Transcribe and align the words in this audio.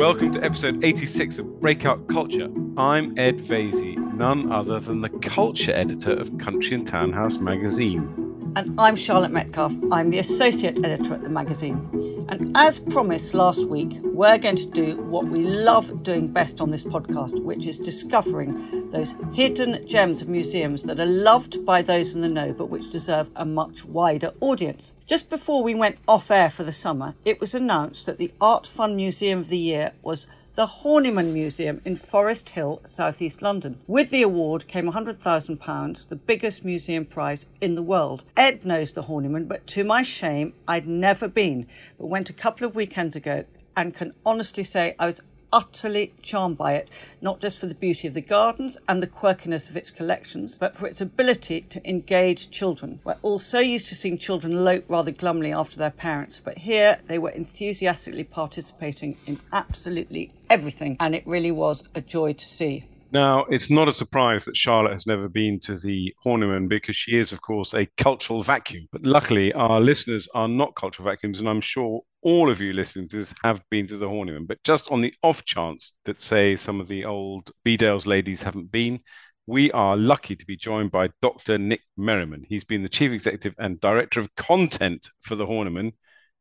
Welcome 0.00 0.32
to 0.32 0.42
episode 0.42 0.82
86 0.82 1.40
of 1.40 1.60
Breakout 1.60 2.08
Culture. 2.08 2.48
I'm 2.78 3.18
Ed 3.18 3.36
Vaizey, 3.38 3.98
none 4.14 4.50
other 4.50 4.80
than 4.80 5.02
the 5.02 5.10
culture 5.10 5.72
editor 5.72 6.14
of 6.14 6.38
Country 6.38 6.74
and 6.74 6.86
Townhouse 6.86 7.36
magazine. 7.36 8.19
And 8.56 8.74
I'm 8.80 8.96
Charlotte 8.96 9.30
Metcalf. 9.30 9.72
I'm 9.92 10.10
the 10.10 10.18
associate 10.18 10.84
editor 10.84 11.14
at 11.14 11.22
the 11.22 11.28
magazine. 11.28 12.26
And 12.28 12.56
as 12.56 12.80
promised 12.80 13.32
last 13.32 13.64
week, 13.68 13.98
we're 14.02 14.38
going 14.38 14.56
to 14.56 14.66
do 14.66 14.96
what 15.02 15.28
we 15.28 15.44
love 15.44 16.02
doing 16.02 16.26
best 16.26 16.60
on 16.60 16.72
this 16.72 16.82
podcast, 16.82 17.40
which 17.44 17.64
is 17.64 17.78
discovering 17.78 18.90
those 18.90 19.14
hidden 19.34 19.86
gems 19.86 20.20
of 20.20 20.28
museums 20.28 20.82
that 20.82 20.98
are 20.98 21.06
loved 21.06 21.64
by 21.64 21.80
those 21.80 22.12
in 22.12 22.22
the 22.22 22.28
know, 22.28 22.52
but 22.52 22.70
which 22.70 22.90
deserve 22.90 23.30
a 23.36 23.44
much 23.44 23.84
wider 23.84 24.32
audience. 24.40 24.90
Just 25.06 25.30
before 25.30 25.62
we 25.62 25.74
went 25.74 25.98
off 26.08 26.28
air 26.28 26.50
for 26.50 26.64
the 26.64 26.72
summer, 26.72 27.14
it 27.24 27.40
was 27.40 27.54
announced 27.54 28.04
that 28.06 28.18
the 28.18 28.32
Art 28.40 28.66
Fund 28.66 28.96
Museum 28.96 29.38
of 29.38 29.48
the 29.48 29.58
Year 29.58 29.92
was 30.02 30.26
the 30.60 30.66
Horniman 30.66 31.32
Museum 31.32 31.80
in 31.86 31.96
Forest 31.96 32.50
Hill, 32.50 32.82
southeast 32.84 33.40
London. 33.40 33.80
With 33.86 34.10
the 34.10 34.20
award 34.20 34.68
came 34.68 34.92
£100,000, 34.92 36.08
the 36.10 36.16
biggest 36.16 36.66
museum 36.66 37.06
prize 37.06 37.46
in 37.62 37.76
the 37.76 37.82
world. 37.82 38.24
Ed 38.36 38.66
knows 38.66 38.92
the 38.92 39.04
Horniman, 39.04 39.48
but 39.48 39.66
to 39.68 39.84
my 39.84 40.02
shame, 40.02 40.52
I'd 40.68 40.86
never 40.86 41.28
been, 41.28 41.66
but 41.96 42.08
went 42.08 42.28
a 42.28 42.34
couple 42.34 42.66
of 42.66 42.74
weekends 42.74 43.16
ago 43.16 43.46
and 43.74 43.94
can 43.94 44.12
honestly 44.26 44.62
say 44.62 44.94
I 44.98 45.06
was 45.06 45.22
utterly 45.52 46.12
charmed 46.22 46.56
by 46.56 46.74
it, 46.74 46.88
not 47.20 47.40
just 47.40 47.58
for 47.58 47.66
the 47.66 47.74
beauty 47.74 48.06
of 48.08 48.14
the 48.14 48.20
gardens 48.20 48.76
and 48.88 49.02
the 49.02 49.06
quirkiness 49.06 49.68
of 49.68 49.76
its 49.76 49.90
collections, 49.90 50.58
but 50.58 50.76
for 50.76 50.86
its 50.86 51.00
ability 51.00 51.62
to 51.62 51.88
engage 51.88 52.50
children. 52.50 53.00
We're 53.04 53.16
all 53.22 53.38
so 53.38 53.60
used 53.60 53.88
to 53.88 53.94
seeing 53.94 54.18
children 54.18 54.64
lope 54.64 54.84
rather 54.88 55.10
glumly 55.10 55.52
after 55.52 55.76
their 55.76 55.90
parents, 55.90 56.40
but 56.42 56.58
here 56.58 56.98
they 57.06 57.18
were 57.18 57.30
enthusiastically 57.30 58.24
participating 58.24 59.16
in 59.26 59.40
absolutely 59.52 60.32
everything, 60.48 60.96
and 61.00 61.14
it 61.14 61.26
really 61.26 61.50
was 61.52 61.84
a 61.94 62.00
joy 62.00 62.32
to 62.32 62.46
see. 62.46 62.84
Now, 63.12 63.44
it's 63.50 63.70
not 63.70 63.88
a 63.88 63.92
surprise 63.92 64.44
that 64.44 64.56
Charlotte 64.56 64.92
has 64.92 65.06
never 65.06 65.28
been 65.28 65.58
to 65.60 65.76
the 65.76 66.14
Horniman 66.24 66.68
because 66.68 66.94
she 66.94 67.18
is, 67.18 67.32
of 67.32 67.42
course, 67.42 67.74
a 67.74 67.86
cultural 67.96 68.44
vacuum. 68.44 68.86
But 68.92 69.02
luckily, 69.02 69.52
our 69.52 69.80
listeners 69.80 70.28
are 70.32 70.46
not 70.46 70.76
cultural 70.76 71.08
vacuums, 71.08 71.40
and 71.40 71.48
I'm 71.48 71.60
sure 71.60 72.02
all 72.22 72.50
of 72.50 72.60
you 72.60 72.72
this 72.72 73.34
have 73.42 73.62
been 73.70 73.86
to 73.88 73.96
the 73.96 74.08
Horniman. 74.08 74.46
But 74.46 74.62
just 74.62 74.90
on 74.90 75.00
the 75.00 75.14
off 75.22 75.44
chance 75.44 75.94
that, 76.04 76.20
say, 76.20 76.56
some 76.56 76.80
of 76.80 76.88
the 76.88 77.04
old 77.04 77.50
Bedales 77.64 78.06
ladies 78.06 78.42
haven't 78.42 78.70
been, 78.70 79.00
we 79.46 79.72
are 79.72 79.96
lucky 79.96 80.36
to 80.36 80.46
be 80.46 80.56
joined 80.56 80.90
by 80.90 81.08
Dr. 81.22 81.58
Nick 81.58 81.80
Merriman. 81.96 82.44
He's 82.48 82.64
been 82.64 82.82
the 82.82 82.88
chief 82.88 83.10
executive 83.10 83.54
and 83.58 83.80
director 83.80 84.20
of 84.20 84.34
content 84.36 85.08
for 85.22 85.34
the 85.34 85.46
Horniman 85.46 85.92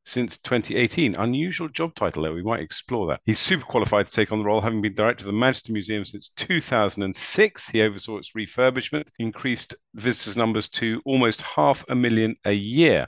since 0.05 0.37
2018. 0.39 1.15
Unusual 1.15 1.69
job 1.69 1.95
title, 1.95 2.23
though. 2.23 2.33
We 2.33 2.43
might 2.43 2.61
explore 2.61 3.07
that. 3.07 3.21
He's 3.25 3.39
super 3.39 3.65
qualified 3.65 4.07
to 4.07 4.13
take 4.13 4.31
on 4.31 4.39
the 4.39 4.45
role, 4.45 4.61
having 4.61 4.81
been 4.81 4.93
director 4.93 5.23
of 5.23 5.27
the 5.27 5.33
Manchester 5.33 5.71
Museum 5.71 6.05
since 6.05 6.29
2006. 6.35 7.69
He 7.69 7.81
oversaw 7.81 8.17
its 8.17 8.33
refurbishment, 8.33 9.07
increased 9.19 9.75
visitors' 9.95 10.37
numbers 10.37 10.67
to 10.69 11.01
almost 11.05 11.41
half 11.41 11.85
a 11.89 11.95
million 11.95 12.35
a 12.45 12.53
year. 12.53 13.07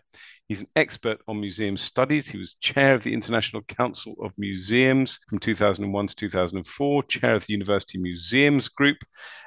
He's 0.52 0.60
an 0.60 0.68
expert 0.76 1.22
on 1.30 1.40
museum 1.40 1.78
studies. 1.78 2.28
He 2.28 2.38
was 2.38 2.56
chair 2.56 2.94
of 2.94 3.04
the 3.04 3.14
International 3.14 3.62
Council 3.62 4.16
of 4.22 4.38
Museums 4.38 5.18
from 5.30 5.40
2001 5.40 6.08
to 6.08 6.16
2004, 6.18 7.04
chair 7.04 7.36
of 7.36 7.46
the 7.46 7.54
University 7.54 7.98
Museums 7.98 8.68
Group, 8.68 8.98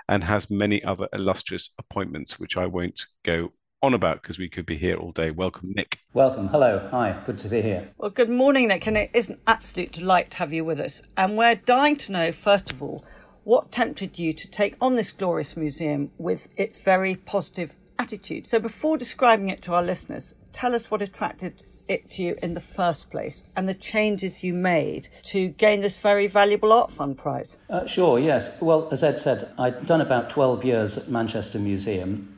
and 0.09 0.25
has 0.25 0.49
many 0.49 0.83
other 0.83 1.07
illustrious 1.13 1.69
appointments, 1.79 2.41
which 2.41 2.57
I 2.57 2.65
won't 2.65 3.05
go 3.23 3.53
on 3.83 3.93
about 3.93 4.23
because 4.23 4.39
we 4.39 4.49
could 4.49 4.65
be 4.65 4.79
here 4.79 4.97
all 4.97 5.13
day. 5.13 5.31
Welcome, 5.31 5.75
Nick. 5.77 5.99
Welcome. 6.15 6.49
Hello. 6.49 6.89
Hi. 6.91 7.21
Good 7.27 7.37
to 7.41 7.49
be 7.49 7.61
here. 7.61 7.93
Well, 7.99 8.09
good 8.09 8.31
morning, 8.31 8.69
Nick, 8.69 8.87
and 8.87 8.97
it 8.97 9.11
is 9.13 9.29
an 9.29 9.41
absolute 9.47 9.93
delight 9.93 10.31
to 10.31 10.37
have 10.39 10.55
you 10.55 10.65
with 10.65 10.81
us. 10.81 11.03
And 11.19 11.37
we're 11.37 11.57
dying 11.57 11.97
to 11.97 12.13
know, 12.13 12.33
first 12.33 12.73
of 12.73 12.83
all, 12.83 13.05
what 13.43 13.71
tempted 13.71 14.19
you 14.19 14.33
to 14.33 14.49
take 14.49 14.75
on 14.81 14.97
this 14.97 15.13
glorious 15.13 15.55
museum 15.55 16.13
with 16.17 16.49
its 16.57 16.83
very 16.83 17.15
positive 17.15 17.75
attitude. 17.99 18.49
So, 18.49 18.59
before 18.59 18.97
describing 18.97 19.49
it 19.49 19.63
to 19.63 19.73
our 19.73 19.83
listeners, 19.83 20.35
tell 20.53 20.75
us 20.75 20.91
what 20.91 21.03
attracted 21.03 21.63
it 21.89 22.11
to 22.11 22.23
you 22.23 22.37
in 22.43 22.55
the 22.55 22.61
first 22.61 23.11
place 23.11 23.45
and 23.55 23.69
the 23.69 23.75
changes 23.75 24.43
you 24.43 24.55
made 24.55 25.09
to 25.23 25.49
gain 25.49 25.81
this 25.81 25.99
very 25.99 26.27
valuable 26.27 26.73
Art 26.73 26.91
Fund 26.91 27.19
prize. 27.19 27.57
Uh, 27.69 27.87
sure, 27.87 28.19
yes. 28.19 28.51
Well, 28.61 28.89
as 28.91 29.03
Ed 29.03 29.19
said, 29.19 29.51
I'd 29.59 29.87
done 29.87 30.01
about 30.01 30.31
12 30.31 30.65
years 30.65 30.97
at 30.97 31.09
Manchester 31.09 31.59
Museum 31.59 32.31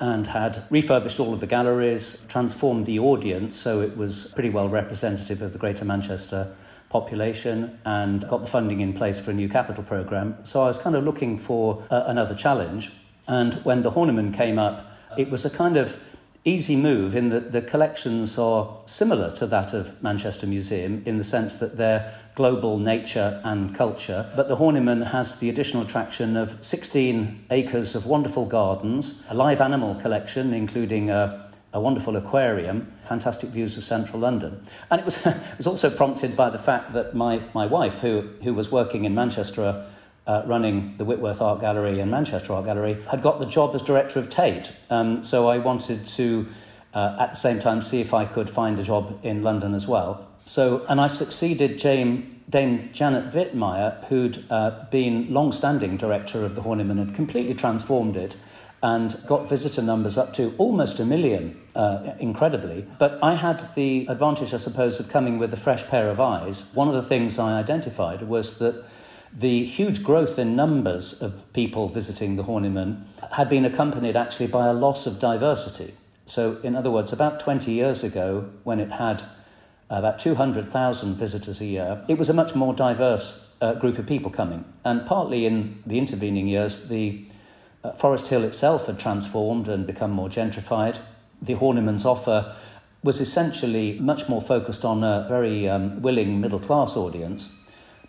and 0.00 0.28
had 0.28 0.64
refurbished 0.70 1.18
all 1.18 1.32
of 1.32 1.40
the 1.40 1.46
galleries, 1.46 2.24
transformed 2.28 2.86
the 2.86 2.98
audience 2.98 3.56
so 3.56 3.80
it 3.80 3.96
was 3.96 4.26
pretty 4.34 4.50
well 4.50 4.68
representative 4.68 5.40
of 5.42 5.52
the 5.52 5.58
Greater 5.58 5.84
Manchester 5.84 6.54
population, 6.88 7.78
and 7.84 8.26
got 8.28 8.40
the 8.40 8.46
funding 8.46 8.80
in 8.80 8.92
place 8.92 9.18
for 9.18 9.32
a 9.32 9.34
new 9.34 9.48
capital 9.48 9.82
programme. 9.82 10.36
So 10.44 10.62
I 10.62 10.66
was 10.66 10.78
kind 10.78 10.94
of 10.94 11.04
looking 11.04 11.36
for 11.36 11.82
uh, 11.90 12.04
another 12.06 12.34
challenge. 12.34 12.92
And 13.28 13.54
when 13.64 13.82
the 13.82 13.92
Horniman 13.92 14.34
came 14.34 14.58
up, 14.58 14.90
it 15.16 15.30
was 15.30 15.44
a 15.44 15.50
kind 15.50 15.76
of 15.76 15.98
easy 16.46 16.76
move 16.76 17.16
in 17.16 17.28
that 17.30 17.50
the 17.50 17.60
collections 17.60 18.38
are 18.38 18.78
similar 18.86 19.32
to 19.32 19.46
that 19.48 19.74
of 19.74 20.00
Manchester 20.00 20.46
Museum 20.46 21.02
in 21.04 21.18
the 21.18 21.24
sense 21.24 21.56
that 21.56 21.76
they're 21.76 22.14
global 22.36 22.78
nature 22.78 23.40
and 23.44 23.74
culture. 23.74 24.30
But 24.36 24.46
the 24.46 24.56
Horniman 24.56 25.10
has 25.10 25.40
the 25.40 25.50
additional 25.50 25.82
attraction 25.82 26.36
of 26.36 26.56
16 26.64 27.46
acres 27.50 27.96
of 27.96 28.06
wonderful 28.06 28.46
gardens, 28.46 29.24
a 29.28 29.34
live 29.34 29.60
animal 29.60 29.96
collection, 29.96 30.54
including 30.54 31.10
a, 31.10 31.50
a 31.72 31.80
wonderful 31.80 32.14
aquarium, 32.14 32.92
fantastic 33.08 33.50
views 33.50 33.76
of 33.76 33.82
central 33.82 34.20
London. 34.20 34.62
And 34.88 35.00
it 35.00 35.04
was, 35.04 35.26
it 35.26 35.56
was 35.56 35.66
also 35.66 35.90
prompted 35.90 36.36
by 36.36 36.50
the 36.50 36.60
fact 36.60 36.92
that 36.92 37.12
my, 37.12 37.42
my 37.54 37.66
wife, 37.66 38.02
who, 38.02 38.20
who 38.44 38.54
was 38.54 38.70
working 38.70 39.04
in 39.04 39.16
Manchester, 39.16 39.84
uh, 40.26 40.42
running 40.46 40.96
the 40.98 41.04
Whitworth 41.04 41.40
Art 41.40 41.60
Gallery 41.60 42.00
and 42.00 42.10
Manchester 42.10 42.52
Art 42.52 42.64
Gallery, 42.64 43.02
had 43.10 43.22
got 43.22 43.38
the 43.38 43.46
job 43.46 43.74
as 43.74 43.82
director 43.82 44.18
of 44.18 44.28
Tate. 44.28 44.72
Um, 44.90 45.22
so 45.22 45.48
I 45.48 45.58
wanted 45.58 46.06
to, 46.06 46.46
uh, 46.94 47.16
at 47.20 47.30
the 47.30 47.36
same 47.36 47.60
time, 47.60 47.82
see 47.82 48.00
if 48.00 48.12
I 48.12 48.24
could 48.24 48.50
find 48.50 48.78
a 48.78 48.82
job 48.82 49.18
in 49.22 49.42
London 49.42 49.74
as 49.74 49.86
well. 49.86 50.28
So, 50.44 50.84
and 50.88 51.00
I 51.00 51.06
succeeded 51.06 51.78
Jane, 51.78 52.40
Dame 52.48 52.90
Janet 52.92 53.32
Vitmayer, 53.32 54.04
who'd 54.06 54.44
uh, 54.50 54.86
been 54.90 55.32
long-standing 55.32 55.96
director 55.96 56.44
of 56.44 56.54
the 56.54 56.62
Horniman, 56.62 56.98
had 56.98 57.14
completely 57.14 57.54
transformed 57.54 58.16
it 58.16 58.36
and 58.82 59.20
got 59.26 59.48
visitor 59.48 59.82
numbers 59.82 60.18
up 60.18 60.32
to 60.34 60.54
almost 60.58 61.00
a 61.00 61.04
million, 61.04 61.60
uh, 61.74 62.12
incredibly. 62.20 62.86
But 62.98 63.18
I 63.22 63.34
had 63.34 63.74
the 63.74 64.06
advantage, 64.06 64.52
I 64.54 64.58
suppose, 64.58 65.00
of 65.00 65.08
coming 65.08 65.38
with 65.38 65.52
a 65.52 65.56
fresh 65.56 65.84
pair 65.84 66.08
of 66.08 66.20
eyes. 66.20 66.72
One 66.74 66.86
of 66.86 66.94
the 66.94 67.02
things 67.02 67.38
I 67.38 67.58
identified 67.58 68.22
was 68.22 68.58
that 68.58 68.84
the 69.36 69.66
huge 69.66 70.02
growth 70.02 70.38
in 70.38 70.56
numbers 70.56 71.20
of 71.20 71.52
people 71.52 71.88
visiting 71.88 72.36
the 72.36 72.44
Horniman 72.44 73.02
had 73.32 73.50
been 73.50 73.66
accompanied 73.66 74.16
actually 74.16 74.46
by 74.46 74.66
a 74.66 74.72
loss 74.72 75.06
of 75.06 75.20
diversity. 75.20 75.92
So, 76.24 76.58
in 76.62 76.74
other 76.74 76.90
words, 76.90 77.12
about 77.12 77.38
20 77.38 77.70
years 77.70 78.02
ago, 78.02 78.48
when 78.64 78.80
it 78.80 78.92
had 78.92 79.24
about 79.90 80.18
200,000 80.18 81.14
visitors 81.16 81.60
a 81.60 81.66
year, 81.66 82.02
it 82.08 82.16
was 82.16 82.30
a 82.30 82.32
much 82.32 82.54
more 82.54 82.72
diverse 82.72 83.52
uh, 83.60 83.74
group 83.74 83.98
of 83.98 84.06
people 84.06 84.30
coming. 84.30 84.64
And 84.86 85.04
partly 85.04 85.44
in 85.44 85.82
the 85.84 85.98
intervening 85.98 86.48
years, 86.48 86.88
the 86.88 87.26
uh, 87.84 87.92
Forest 87.92 88.28
Hill 88.28 88.42
itself 88.42 88.86
had 88.86 88.98
transformed 88.98 89.68
and 89.68 89.86
become 89.86 90.12
more 90.12 90.30
gentrified. 90.30 90.98
The 91.42 91.56
Horniman's 91.56 92.06
offer 92.06 92.56
was 93.02 93.20
essentially 93.20 93.98
much 94.00 94.30
more 94.30 94.40
focused 94.40 94.84
on 94.84 95.04
a 95.04 95.26
very 95.28 95.68
um, 95.68 96.00
willing 96.00 96.40
middle 96.40 96.58
class 96.58 96.96
audience. 96.96 97.52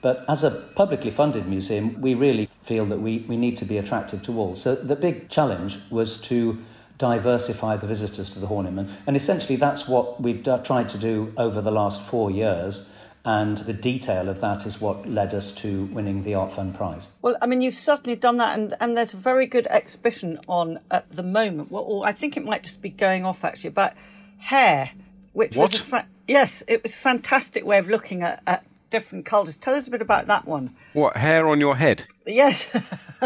But 0.01 0.25
as 0.27 0.43
a 0.43 0.51
publicly 0.51 1.11
funded 1.11 1.47
museum, 1.47 1.99
we 2.01 2.13
really 2.13 2.45
feel 2.45 2.85
that 2.85 2.99
we, 2.99 3.19
we 3.27 3.37
need 3.37 3.57
to 3.57 3.65
be 3.65 3.77
attractive 3.77 4.21
to 4.23 4.39
all. 4.39 4.55
So 4.55 4.75
the 4.75 4.95
big 4.95 5.29
challenge 5.29 5.79
was 5.89 6.21
to 6.23 6.63
diversify 6.97 7.77
the 7.77 7.87
visitors 7.87 8.31
to 8.31 8.39
the 8.39 8.47
Horniman. 8.47 8.89
And 9.05 9.15
essentially, 9.15 9.55
that's 9.55 9.87
what 9.87 10.21
we've 10.21 10.41
d- 10.41 10.57
tried 10.63 10.89
to 10.89 10.97
do 10.97 11.33
over 11.37 11.61
the 11.61 11.71
last 11.71 12.01
four 12.01 12.31
years. 12.31 12.89
And 13.25 13.57
the 13.57 13.73
detail 13.73 14.29
of 14.29 14.39
that 14.39 14.65
is 14.65 14.79
what 14.79 15.07
led 15.07 15.33
us 15.33 15.51
to 15.55 15.85
winning 15.85 16.23
the 16.23 16.33
Art 16.33 16.51
Fund 16.51 16.75
prize. 16.75 17.09
Well, 17.21 17.35
I 17.41 17.45
mean, 17.45 17.59
you've 17.59 17.73
certainly 17.73 18.15
done 18.15 18.37
that, 18.37 18.57
and, 18.57 18.73
and 18.79 18.95
there's 18.95 19.13
a 19.13 19.17
very 19.17 19.45
good 19.45 19.67
exhibition 19.67 20.39
on 20.47 20.79
at 20.89 21.11
the 21.11 21.23
moment. 21.23 21.69
Well, 21.69 22.03
I 22.05 22.13
think 22.13 22.37
it 22.37 22.45
might 22.45 22.63
just 22.63 22.81
be 22.81 22.89
going 22.89 23.25
off 23.25 23.43
actually 23.43 23.67
about 23.67 23.93
hair, 24.37 24.91
which 25.33 25.57
what? 25.57 25.71
was 25.71 25.81
a 25.81 25.83
fa- 25.83 26.07
yes, 26.25 26.63
it 26.67 26.81
was 26.83 26.93
a 26.93 26.97
fantastic 26.97 27.65
way 27.65 27.79
of 27.79 27.89
looking 27.89 28.23
at, 28.23 28.41
at 28.47 28.65
different 28.89 29.25
colours. 29.25 29.57
Tell 29.57 29.73
us 29.73 29.87
a 29.87 29.91
bit 29.91 30.01
about 30.01 30.27
that 30.27 30.45
one. 30.45 30.71
What, 30.93 31.17
hair 31.17 31.47
on 31.47 31.59
your 31.59 31.75
head? 31.75 32.05
Yes. 32.25 32.69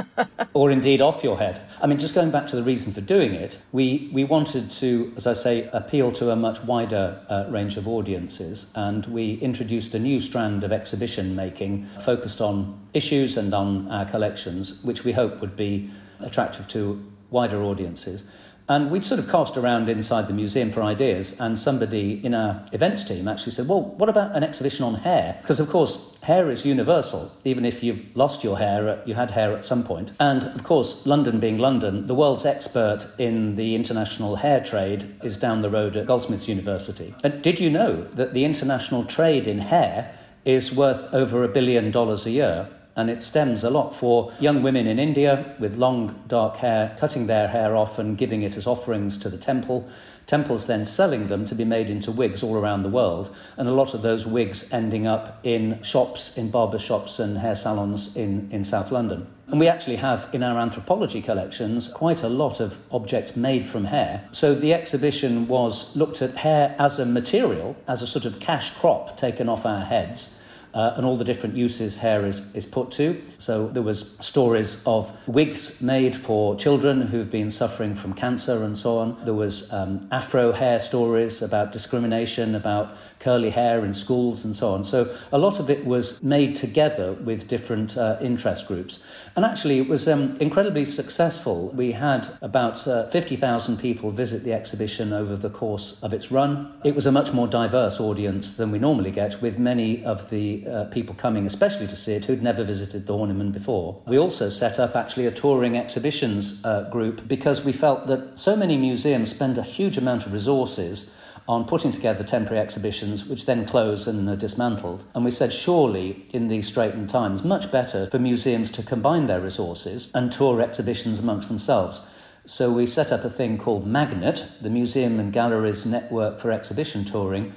or 0.53 0.71
indeed 0.71 1.01
off 1.01 1.23
your 1.23 1.37
head. 1.37 1.61
I 1.81 1.87
mean, 1.87 1.99
just 1.99 2.15
going 2.15 2.31
back 2.31 2.47
to 2.47 2.55
the 2.55 2.63
reason 2.63 2.93
for 2.93 3.01
doing 3.01 3.33
it, 3.33 3.59
we, 3.71 4.09
we 4.13 4.23
wanted 4.23 4.71
to, 4.73 5.13
as 5.15 5.27
I 5.27 5.33
say, 5.33 5.69
appeal 5.73 6.11
to 6.13 6.31
a 6.31 6.35
much 6.35 6.61
wider 6.63 7.23
uh, 7.29 7.45
range 7.49 7.77
of 7.77 7.87
audiences, 7.87 8.71
and 8.75 9.05
we 9.07 9.35
introduced 9.35 9.93
a 9.93 9.99
new 9.99 10.19
strand 10.19 10.63
of 10.63 10.71
exhibition 10.71 11.35
making 11.35 11.85
focused 12.03 12.41
on 12.41 12.79
issues 12.93 13.37
and 13.37 13.53
on 13.53 13.89
our 13.89 14.05
collections, 14.05 14.81
which 14.83 15.03
we 15.03 15.13
hope 15.13 15.41
would 15.41 15.55
be 15.55 15.89
attractive 16.19 16.67
to 16.69 17.03
wider 17.29 17.61
audiences. 17.63 18.23
And 18.71 18.89
we'd 18.89 19.03
sort 19.03 19.19
of 19.19 19.29
cast 19.29 19.57
around 19.57 19.89
inside 19.89 20.29
the 20.29 20.33
museum 20.33 20.69
for 20.69 20.81
ideas, 20.81 21.37
and 21.41 21.59
somebody 21.59 22.25
in 22.25 22.33
our 22.33 22.65
events 22.71 23.03
team 23.03 23.27
actually 23.27 23.51
said, 23.51 23.67
Well, 23.67 23.81
what 23.81 24.07
about 24.07 24.33
an 24.33 24.45
exhibition 24.45 24.85
on 24.85 24.93
hair? 24.93 25.39
Because, 25.41 25.59
of 25.59 25.67
course, 25.67 26.17
hair 26.21 26.49
is 26.49 26.65
universal. 26.65 27.33
Even 27.43 27.65
if 27.65 27.83
you've 27.83 28.15
lost 28.15 28.45
your 28.45 28.59
hair, 28.59 28.87
uh, 28.87 28.97
you 29.05 29.15
had 29.15 29.31
hair 29.31 29.51
at 29.57 29.65
some 29.65 29.83
point. 29.83 30.13
And, 30.21 30.45
of 30.45 30.63
course, 30.63 31.05
London 31.05 31.41
being 31.41 31.57
London, 31.57 32.07
the 32.07 32.15
world's 32.15 32.45
expert 32.45 33.07
in 33.17 33.57
the 33.57 33.75
international 33.75 34.37
hair 34.37 34.63
trade 34.63 35.15
is 35.21 35.37
down 35.37 35.63
the 35.63 35.69
road 35.69 35.97
at 35.97 36.05
Goldsmiths 36.05 36.47
University. 36.47 37.13
And 37.25 37.41
did 37.41 37.59
you 37.59 37.69
know 37.69 38.05
that 38.13 38.33
the 38.33 38.45
international 38.45 39.03
trade 39.03 39.47
in 39.47 39.59
hair 39.59 40.17
is 40.45 40.73
worth 40.73 41.13
over 41.13 41.43
a 41.43 41.49
billion 41.49 41.91
dollars 41.91 42.25
a 42.25 42.31
year? 42.31 42.69
And 42.95 43.09
it 43.09 43.23
stems 43.23 43.63
a 43.63 43.69
lot 43.69 43.95
for 43.95 44.33
young 44.39 44.61
women 44.61 44.87
in 44.87 44.99
India 44.99 45.55
with 45.59 45.77
long 45.77 46.23
dark 46.27 46.57
hair, 46.57 46.95
cutting 46.99 47.27
their 47.27 47.47
hair 47.47 47.75
off 47.75 47.97
and 47.97 48.17
giving 48.17 48.41
it 48.41 48.57
as 48.57 48.67
offerings 48.67 49.17
to 49.17 49.29
the 49.29 49.37
temple. 49.37 49.87
Temples 50.27 50.65
then 50.65 50.85
selling 50.85 51.27
them 51.27 51.45
to 51.45 51.55
be 51.55 51.65
made 51.65 51.89
into 51.89 52.11
wigs 52.11 52.43
all 52.43 52.55
around 52.55 52.83
the 52.83 52.89
world, 52.89 53.35
and 53.57 53.67
a 53.67 53.73
lot 53.73 53.93
of 53.93 54.01
those 54.01 54.25
wigs 54.25 54.71
ending 54.71 55.07
up 55.07 55.39
in 55.43 55.81
shops, 55.81 56.37
in 56.37 56.49
barber 56.51 56.79
shops 56.79 57.19
and 57.19 57.39
hair 57.39 57.55
salons 57.55 58.15
in, 58.15 58.49
in 58.51 58.63
South 58.63 58.91
London. 58.91 59.27
And 59.47 59.59
we 59.59 59.67
actually 59.67 59.97
have 59.97 60.29
in 60.31 60.43
our 60.43 60.57
anthropology 60.59 61.21
collections 61.21 61.89
quite 61.89 62.23
a 62.23 62.29
lot 62.29 62.61
of 62.61 62.79
objects 62.91 63.35
made 63.35 63.65
from 63.65 63.85
hair. 63.85 64.27
So 64.31 64.55
the 64.55 64.73
exhibition 64.73 65.47
was 65.47 65.93
looked 65.95 66.21
at 66.21 66.37
hair 66.37 66.75
as 66.79 66.99
a 66.99 67.05
material, 67.05 67.75
as 67.87 68.01
a 68.01 68.07
sort 68.07 68.23
of 68.23 68.39
cash 68.39 68.71
crop 68.71 69.17
taken 69.17 69.49
off 69.49 69.65
our 69.65 69.83
heads 69.83 70.33
uh, 70.73 70.93
and 70.95 71.05
all 71.05 71.17
the 71.17 71.23
different 71.23 71.55
uses 71.55 71.97
hair 71.97 72.25
is, 72.25 72.53
is 72.55 72.65
put 72.65 72.91
to. 72.91 73.21
So 73.37 73.67
there 73.67 73.83
was 73.83 74.17
stories 74.19 74.81
of 74.85 75.11
wigs 75.27 75.81
made 75.81 76.15
for 76.15 76.55
children 76.55 77.01
who've 77.01 77.29
been 77.29 77.49
suffering 77.49 77.95
from 77.95 78.13
cancer 78.13 78.63
and 78.63 78.77
so 78.77 78.97
on. 78.99 79.23
There 79.23 79.33
was 79.33 79.71
um, 79.73 80.07
afro 80.11 80.51
hair 80.51 80.79
stories 80.79 81.41
about 81.41 81.71
discrimination, 81.71 82.55
about 82.55 82.95
curly 83.21 83.51
hair 83.51 83.85
in 83.85 83.93
schools 83.93 84.43
and 84.43 84.55
so 84.55 84.73
on. 84.73 84.83
So 84.83 85.15
a 85.31 85.37
lot 85.37 85.59
of 85.59 85.69
it 85.69 85.85
was 85.85 86.21
made 86.23 86.55
together 86.55 87.13
with 87.13 87.47
different 87.47 87.95
uh, 87.95 88.17
interest 88.19 88.67
groups. 88.67 88.99
And 89.35 89.45
actually, 89.45 89.79
it 89.79 89.87
was 89.87 90.07
um, 90.07 90.35
incredibly 90.41 90.83
successful. 90.83 91.69
We 91.69 91.93
had 91.93 92.27
about 92.41 92.85
uh, 92.87 93.07
50,000 93.07 93.77
people 93.77 94.11
visit 94.11 94.43
the 94.43 94.53
exhibition 94.53 95.13
over 95.13 95.37
the 95.37 95.49
course 95.49 96.01
of 96.03 96.13
its 96.13 96.31
run. 96.31 96.73
It 96.83 96.95
was 96.95 97.05
a 97.05 97.11
much 97.11 97.31
more 97.31 97.47
diverse 97.47 97.99
audience 97.99 98.55
than 98.55 98.71
we 98.71 98.79
normally 98.79 99.11
get, 99.11 99.41
with 99.41 99.57
many 99.57 100.03
of 100.03 100.29
the 100.31 100.65
uh, 100.67 100.85
people 100.85 101.15
coming, 101.15 101.45
especially 101.45 101.87
to 101.87 101.95
see 101.95 102.13
it, 102.13 102.25
who'd 102.25 102.43
never 102.43 102.63
visited 102.63 103.07
the 103.07 103.13
Horniman 103.13 103.53
before. 103.53 104.01
We 104.05 104.17
also 104.17 104.49
set 104.49 104.79
up 104.79 104.95
actually 104.95 105.27
a 105.27 105.31
touring 105.31 105.77
exhibitions 105.77 106.63
uh, 106.65 106.89
group 106.89 107.27
because 107.27 107.63
we 107.63 107.71
felt 107.71 108.07
that 108.07 108.39
so 108.39 108.55
many 108.55 108.75
museums 108.77 109.29
spend 109.29 109.57
a 109.57 109.63
huge 109.63 109.97
amount 109.97 110.25
of 110.25 110.33
resources 110.33 111.13
on 111.51 111.65
putting 111.65 111.91
together 111.91 112.23
temporary 112.23 112.61
exhibitions, 112.61 113.25
which 113.25 113.45
then 113.45 113.65
close 113.65 114.07
and 114.07 114.29
are 114.29 114.37
dismantled. 114.37 115.03
And 115.13 115.25
we 115.25 115.31
said, 115.31 115.51
surely, 115.51 116.25
in 116.31 116.47
these 116.47 116.65
straitened 116.65 117.09
times, 117.09 117.43
much 117.43 117.69
better 117.69 118.07
for 118.09 118.19
museums 118.19 118.71
to 118.71 118.81
combine 118.81 119.27
their 119.27 119.41
resources 119.41 120.09
and 120.13 120.31
tour 120.31 120.61
exhibitions 120.61 121.19
amongst 121.19 121.49
themselves. 121.49 122.03
So 122.45 122.71
we 122.71 122.85
set 122.85 123.11
up 123.11 123.25
a 123.25 123.29
thing 123.29 123.57
called 123.57 123.85
Magnet, 123.85 124.49
the 124.61 124.69
Museum 124.69 125.19
and 125.19 125.33
Galleries 125.33 125.85
Network 125.85 126.39
for 126.39 126.53
Exhibition 126.53 127.03
Touring, 127.03 127.53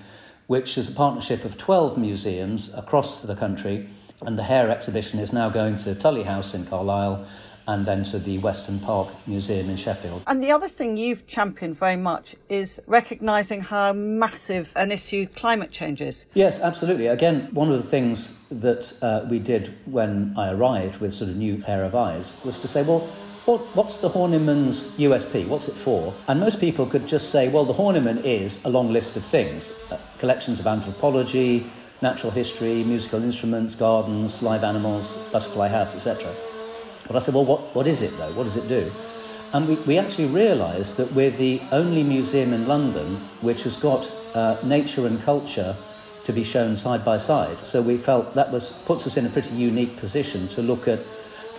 which 0.49 0.77
is 0.77 0.91
a 0.91 0.93
partnership 0.93 1.45
of 1.45 1.57
12 1.57 1.97
museums 1.97 2.75
across 2.75 3.23
the 3.23 3.37
country. 3.37 3.89
And 4.23 4.37
the 4.37 4.43
Hair 4.43 4.71
exhibition 4.71 5.21
is 5.21 5.33
now 5.33 5.51
going 5.51 5.77
to 5.79 5.95
Tullie 5.95 6.25
House 6.25 6.53
in 6.53 6.67
Carlisle 6.67 7.25
and 7.67 7.87
then 7.87 8.03
to 8.05 8.19
the 8.19 8.39
Weston 8.39 8.79
Park 8.81 9.09
Museum 9.27 9.71
in 9.71 9.77
Sheffield. 9.77 10.23
And 10.27 10.43
the 10.43 10.53
other 10.53 10.69
thing 10.69 10.97
you've 10.97 11.27
championed 11.27 11.77
very 11.77 11.97
much 11.97 12.35
is 12.49 12.81
recognising 12.87 13.63
how 13.63 13.93
massive 13.93 14.73
an 14.77 14.93
issue 14.93 15.27
climate 15.27 15.71
change 15.71 16.01
is. 16.01 16.27
Yes, 16.35 16.61
absolutely. 16.61 17.07
Again, 17.07 17.49
one 17.53 17.71
of 17.71 17.77
the 17.83 17.89
things 17.89 18.39
that 18.51 18.97
uh, 19.03 19.27
we 19.29 19.39
did 19.39 19.75
when 19.87 20.35
I 20.37 20.51
arrived 20.51 21.01
with 21.01 21.15
sort 21.15 21.31
of 21.31 21.37
new 21.37 21.59
pair 21.59 21.85
of 21.85 21.95
eyes 21.95 22.35
was 22.45 22.59
to 22.59 22.69
say, 22.69 22.83
well, 22.83 23.09
what, 23.45 23.61
what's 23.77 23.99
the 23.99 24.09
Horniman's 24.09 24.87
USP? 24.97 25.47
What's 25.47 25.69
it 25.69 25.75
for? 25.75 26.15
And 26.29 26.41
most 26.41 26.61
people 26.61 26.87
could 26.87 27.07
just 27.07 27.31
say, 27.31 27.49
well, 27.49 27.65
the 27.65 27.75
Horniman 27.75 28.25
is 28.25 28.65
a 28.65 28.71
long 28.71 28.93
list 28.93 29.17
of 29.17 29.25
things 29.25 29.71
uh, 29.91 29.99
collections 30.19 30.61
of 30.61 30.67
anthropology, 30.67 31.71
natural 32.01 32.33
history, 32.33 32.83
musical 32.85 33.23
instruments, 33.23 33.75
gardens, 33.75 34.43
live 34.43 34.65
animals, 34.65 35.15
butterfly 35.31 35.69
house, 35.69 35.95
etc. 35.95 36.35
But 37.07 37.17
I 37.17 37.19
said, 37.19 37.35
well, 37.35 37.45
what, 37.45 37.75
what 37.75 37.87
is 37.87 38.03
it 38.03 38.17
though? 38.17 38.33
What 38.33 38.45
does 38.45 38.57
it 38.57 38.69
do? 38.69 38.91
And 39.53 39.69
we, 39.69 39.75
we 39.77 39.99
actually 39.99 40.27
realised 40.27 40.97
that 40.97 41.13
we're 41.13 41.31
the 41.31 41.63
only 41.71 42.03
museum 42.03 42.53
in 42.53 42.67
London 42.67 43.17
which 43.41 43.63
has 43.65 43.77
got 43.77 44.11
uh, 44.35 44.57
nature 44.65 45.07
and 45.07 45.23
culture 45.23 45.77
to 46.25 46.33
be 46.33 46.43
shown 46.43 46.75
side 46.77 47.05
by 47.05 47.19
side. 47.19 47.65
So 47.65 47.83
we 47.83 47.97
felt 47.97 48.35
that 48.35 48.51
was 48.51 48.73
puts 48.85 49.07
us 49.07 49.17
in 49.17 49.27
a 49.27 49.31
pretty 49.31 49.55
unique 49.55 49.97
position 49.97 50.49
to 50.49 50.63
look 50.63 50.89
at 50.89 51.01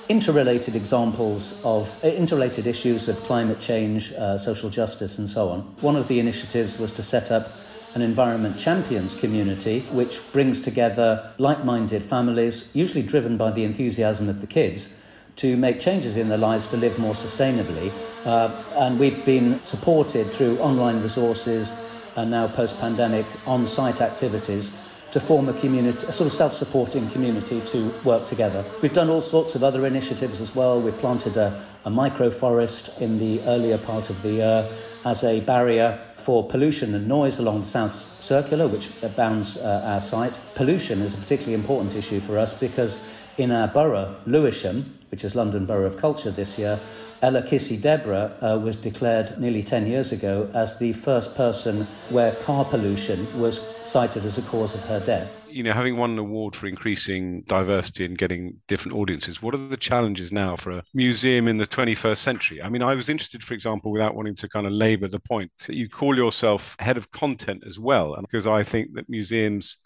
interrelated 0.09 0.75
examples 0.75 1.59
of 1.63 2.03
uh, 2.03 2.07
interrelated 2.07 2.68
issues 2.68 3.07
of 3.07 3.21
climate 3.24 3.59
change, 3.59 4.12
uh, 4.13 4.38
social 4.38 4.69
justice, 4.69 5.18
and 5.18 5.30
so 5.30 5.50
on. 5.50 5.62
One 5.81 5.95
of 5.95 6.07
the 6.07 6.19
initiatives 6.19 6.77
was 6.77 6.91
to 6.94 7.03
set 7.03 7.31
up 7.31 7.51
an 7.94 8.01
environment 8.01 8.59
champions 8.59 9.15
community 9.15 9.80
which 9.91 10.19
brings 10.33 10.59
together 10.59 11.31
like 11.38 11.63
minded 11.63 12.03
families, 12.03 12.69
usually 12.75 13.01
driven 13.01 13.38
by 13.38 13.51
the 13.51 13.63
enthusiasm 13.63 14.27
of 14.27 14.41
the 14.41 14.48
kids. 14.48 15.00
To 15.37 15.57
make 15.57 15.81
changes 15.81 16.15
in 16.15 16.29
their 16.29 16.37
lives 16.37 16.67
to 16.69 16.77
live 16.77 16.97
more 16.97 17.13
sustainably. 17.13 17.91
Uh, 18.23 18.49
and 18.77 18.97
we've 18.97 19.25
been 19.25 19.61
supported 19.63 20.31
through 20.31 20.57
online 20.59 21.01
resources 21.01 21.73
and 22.15 22.31
now 22.31 22.47
post 22.47 22.79
pandemic 22.79 23.25
on 23.45 23.65
site 23.65 23.99
activities 23.99 24.71
to 25.11 25.19
form 25.19 25.49
a 25.49 25.53
community, 25.53 26.07
a 26.07 26.11
sort 26.11 26.27
of 26.27 26.33
self-supporting 26.33 27.09
community 27.09 27.61
to 27.61 27.93
work 28.03 28.25
together. 28.25 28.65
We've 28.81 28.93
done 28.93 29.09
all 29.09 29.21
sorts 29.21 29.55
of 29.55 29.63
other 29.63 29.85
initiatives 29.85 30.41
as 30.41 30.55
well. 30.55 30.81
We 30.81 30.91
planted 30.91 31.38
a, 31.38 31.61
a 31.83 31.89
microforest 31.89 32.99
in 33.01 33.19
the 33.19 33.41
earlier 33.43 33.77
part 33.77 34.09
of 34.09 34.21
the 34.21 34.31
year 34.31 34.69
as 35.03 35.23
a 35.23 35.41
barrier 35.41 35.99
for 36.15 36.47
pollution 36.47 36.95
and 36.95 37.07
noise 37.07 37.39
along 37.39 37.61
the 37.61 37.67
South 37.67 37.93
Circular, 38.21 38.67
which 38.67 38.89
bounds 39.15 39.57
uh, 39.57 39.81
our 39.85 40.01
site. 40.01 40.39
Pollution 40.55 41.01
is 41.01 41.13
a 41.13 41.17
particularly 41.17 41.53
important 41.53 41.95
issue 41.95 42.19
for 42.19 42.38
us 42.38 42.53
because 42.53 43.03
in 43.38 43.51
our 43.51 43.67
borough, 43.67 44.15
Lewisham, 44.25 44.97
which 45.15 45.23
is 45.23 45.33
London 45.33 45.65
Borough 45.65 45.85
of 45.85 45.95
Culture 45.95 46.29
this 46.29 46.59
year, 46.59 46.77
Ella 47.21 47.41
Kissi-Debrah 47.41 48.33
uh, 48.44 48.59
was 48.59 48.75
declared 48.75 49.39
nearly 49.39 49.63
10 49.63 49.88
years 49.88 50.12
ago 50.12 50.51
as 50.53 50.77
the 50.77 50.91
first 50.91 51.35
person 51.35 51.88
where 52.09 52.33
car 52.33 52.65
pollution 52.65 53.25
was 53.39 53.65
cited 53.88 54.25
as 54.25 54.38
a 54.38 54.41
cause 54.41 54.75
of 54.75 54.81
her 54.88 55.00
death. 55.00 55.41
You 55.47 55.63
know, 55.63 55.71
having 55.71 55.95
won 55.95 56.12
an 56.12 56.19
award 56.19 56.53
for 56.53 56.67
increasing 56.67 57.43
diversity 57.43 58.03
and 58.03 58.17
getting 58.17 58.57
different 58.67 58.98
audiences, 58.98 59.41
what 59.41 59.53
are 59.53 59.69
the 59.69 59.77
challenges 59.77 60.34
now 60.34 60.57
for 60.57 60.72
a 60.72 60.84
museum 60.93 61.48
in 61.48 61.55
the 61.55 61.65
21st 61.65 62.17
century? 62.17 62.62
I 62.62 62.67
mean, 62.67 62.84
I 62.84 62.93
was 62.93 63.07
interested, 63.07 63.41
for 63.41 63.53
example, 63.53 63.93
without 63.93 64.15
wanting 64.15 64.36
to 64.36 64.50
kind 64.50 64.67
of 64.67 64.74
labor 64.74 65.07
the 65.07 65.22
point, 65.22 65.50
that 65.65 65.77
you 65.77 65.88
call 65.88 66.17
yourself 66.17 66.75
head 66.79 66.98
of 66.98 67.10
content 67.12 67.63
as 67.65 67.79
well, 67.79 68.17
because 68.19 68.48
I 68.48 68.63
think 68.63 68.95
that 68.95 69.07
museums 69.07 69.77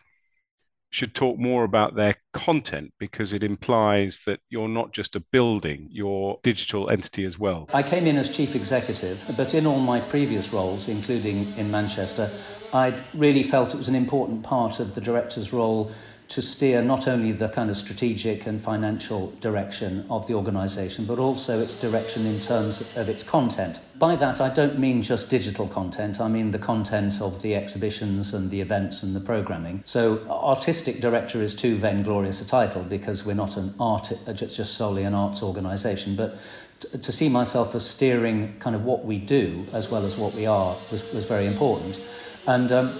should 0.89 1.13
talk 1.13 1.37
more 1.37 1.63
about 1.63 1.95
their 1.95 2.15
content 2.33 2.93
because 2.99 3.33
it 3.33 3.43
implies 3.43 4.21
that 4.25 4.39
you're 4.49 4.67
not 4.67 4.91
just 4.91 5.15
a 5.15 5.23
building, 5.31 5.87
you're 5.91 6.39
digital 6.43 6.89
entity 6.89 7.25
as 7.25 7.37
well. 7.37 7.69
I 7.73 7.83
came 7.83 8.07
in 8.07 8.17
as 8.17 8.35
chief 8.35 8.55
executive, 8.55 9.23
but 9.37 9.53
in 9.53 9.65
all 9.65 9.79
my 9.79 9.99
previous 9.99 10.51
roles, 10.51 10.87
including 10.87 11.53
in 11.57 11.69
Manchester, 11.69 12.29
I 12.73 12.93
really 13.13 13.43
felt 13.43 13.73
it 13.73 13.77
was 13.77 13.87
an 13.87 13.95
important 13.95 14.43
part 14.43 14.79
of 14.79 14.95
the 14.95 15.01
director's 15.01 15.53
role 15.53 15.91
to 16.29 16.43
steer 16.43 16.83
not 16.83 17.07
only 17.07 17.31
the 17.31 17.49
kind 17.49 17.71
of 17.71 17.77
strategic 17.77 18.45
and 18.45 18.61
financial 18.61 19.31
direction 19.41 20.05
of 20.11 20.27
the 20.27 20.35
organisation, 20.35 21.05
but 21.05 21.17
also 21.17 21.59
its 21.59 21.73
direction 21.73 22.27
in 22.27 22.39
terms 22.39 22.81
of 22.95 23.09
its 23.09 23.23
content. 23.23 23.79
By 23.97 24.15
that, 24.15 24.39
I 24.39 24.53
don't 24.53 24.77
mean 24.77 25.01
just 25.01 25.31
digital 25.31 25.67
content, 25.67 26.21
I 26.21 26.27
mean 26.27 26.51
the 26.51 26.59
content 26.59 27.19
of 27.19 27.41
the 27.41 27.55
exhibitions 27.55 28.33
and 28.33 28.51
the 28.51 28.61
events 28.61 29.01
and 29.01 29.15
the 29.15 29.19
programming. 29.19 29.81
So, 29.85 30.19
artistic 30.29 31.01
director 31.01 31.41
is 31.41 31.55
too 31.55 31.75
vainglorious 31.75 32.41
a 32.41 32.47
title 32.47 32.83
because 32.83 33.25
we're 33.25 33.33
not 33.33 33.57
an 33.57 33.73
art, 33.79 34.13
just 34.35 34.75
solely 34.75 35.03
an 35.03 35.15
arts 35.15 35.41
organisation, 35.41 36.15
but 36.15 36.37
to 36.79 37.11
see 37.11 37.27
myself 37.27 37.73
as 37.73 37.85
steering 37.85 38.55
kind 38.59 38.75
of 38.75 38.85
what 38.85 39.03
we 39.03 39.17
do 39.17 39.65
as 39.73 39.89
well 39.89 40.05
as 40.05 40.15
what 40.15 40.33
we 40.33 40.45
are 40.45 40.77
was, 40.91 41.11
was 41.11 41.25
very 41.25 41.45
important. 41.45 41.99
And 42.47 42.71
um, 42.71 42.99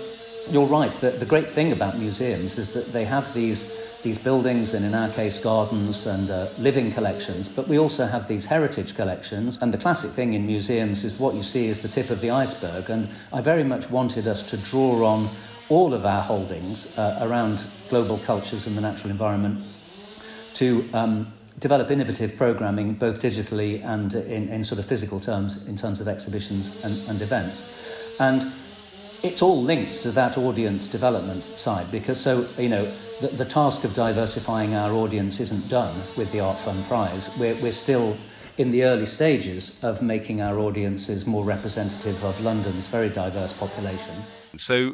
you're 0.51 0.65
right. 0.65 0.91
The, 0.91 1.11
the 1.11 1.25
great 1.25 1.49
thing 1.49 1.71
about 1.71 1.97
museums 1.97 2.57
is 2.57 2.73
that 2.73 2.91
they 2.93 3.05
have 3.05 3.33
these 3.33 3.75
these 4.01 4.17
buildings 4.17 4.73
and 4.73 4.85
in 4.85 4.93
our 4.93 5.09
case 5.09 5.39
gardens 5.39 6.07
and 6.07 6.31
uh, 6.31 6.47
living 6.57 6.89
collections 6.89 7.49
but 7.49 7.67
we 7.67 7.77
also 7.77 8.05
have 8.05 8.29
these 8.29 8.45
heritage 8.45 8.95
collections 8.95 9.59
and 9.61 9.73
the 9.73 9.77
classic 9.77 10.09
thing 10.11 10.31
in 10.31 10.47
museums 10.47 11.03
is 11.03 11.19
what 11.19 11.35
you 11.35 11.43
see 11.43 11.67
is 11.67 11.81
the 11.81 11.87
tip 11.89 12.09
of 12.09 12.21
the 12.21 12.31
iceberg 12.31 12.89
and 12.89 13.09
i 13.33 13.41
very 13.41 13.61
much 13.61 13.89
wanted 13.91 14.25
us 14.25 14.41
to 14.41 14.55
draw 14.55 15.05
on 15.05 15.27
all 15.67 15.93
of 15.93 16.05
our 16.05 16.23
holdings 16.23 16.97
uh, 16.97 17.19
around 17.21 17.65
global 17.89 18.17
cultures 18.19 18.65
and 18.65 18.77
the 18.77 18.81
natural 18.81 19.11
environment 19.11 19.61
to 20.53 20.87
um, 20.93 21.31
develop 21.59 21.91
innovative 21.91 22.35
programming 22.37 22.93
both 22.93 23.21
digitally 23.21 23.83
and 23.83 24.13
in, 24.13 24.47
in 24.49 24.63
sort 24.63 24.79
of 24.79 24.85
physical 24.85 25.19
terms, 25.19 25.65
in 25.67 25.77
terms 25.77 26.01
of 26.01 26.07
exhibitions 26.07 26.83
and, 26.83 26.97
and 27.09 27.21
events. 27.21 27.69
And 28.19 28.51
it's 29.23 29.41
all 29.41 29.61
linked 29.61 30.01
to 30.01 30.11
that 30.11 30.37
audience 30.37 30.87
development 30.87 31.45
side 31.57 31.91
because 31.91 32.19
so 32.19 32.47
you 32.57 32.69
know 32.69 32.91
the, 33.19 33.27
the 33.27 33.45
task 33.45 33.83
of 33.83 33.93
diversifying 33.93 34.75
our 34.75 34.93
audience 34.93 35.39
isn't 35.39 35.67
done 35.67 35.93
with 36.15 36.31
the 36.31 36.39
art 36.39 36.57
fund 36.57 36.85
prize. 36.85 37.35
We're, 37.37 37.55
we're 37.55 37.73
still 37.73 38.15
in 38.57 38.71
the 38.71 38.83
early 38.83 39.05
stages 39.05 39.83
of 39.83 40.01
making 40.01 40.41
our 40.41 40.57
audiences 40.57 41.25
more 41.25 41.43
representative 41.43 42.23
of 42.23 42.39
london's 42.41 42.87
very 42.87 43.09
diverse 43.09 43.53
population. 43.53 44.15
So 44.57 44.93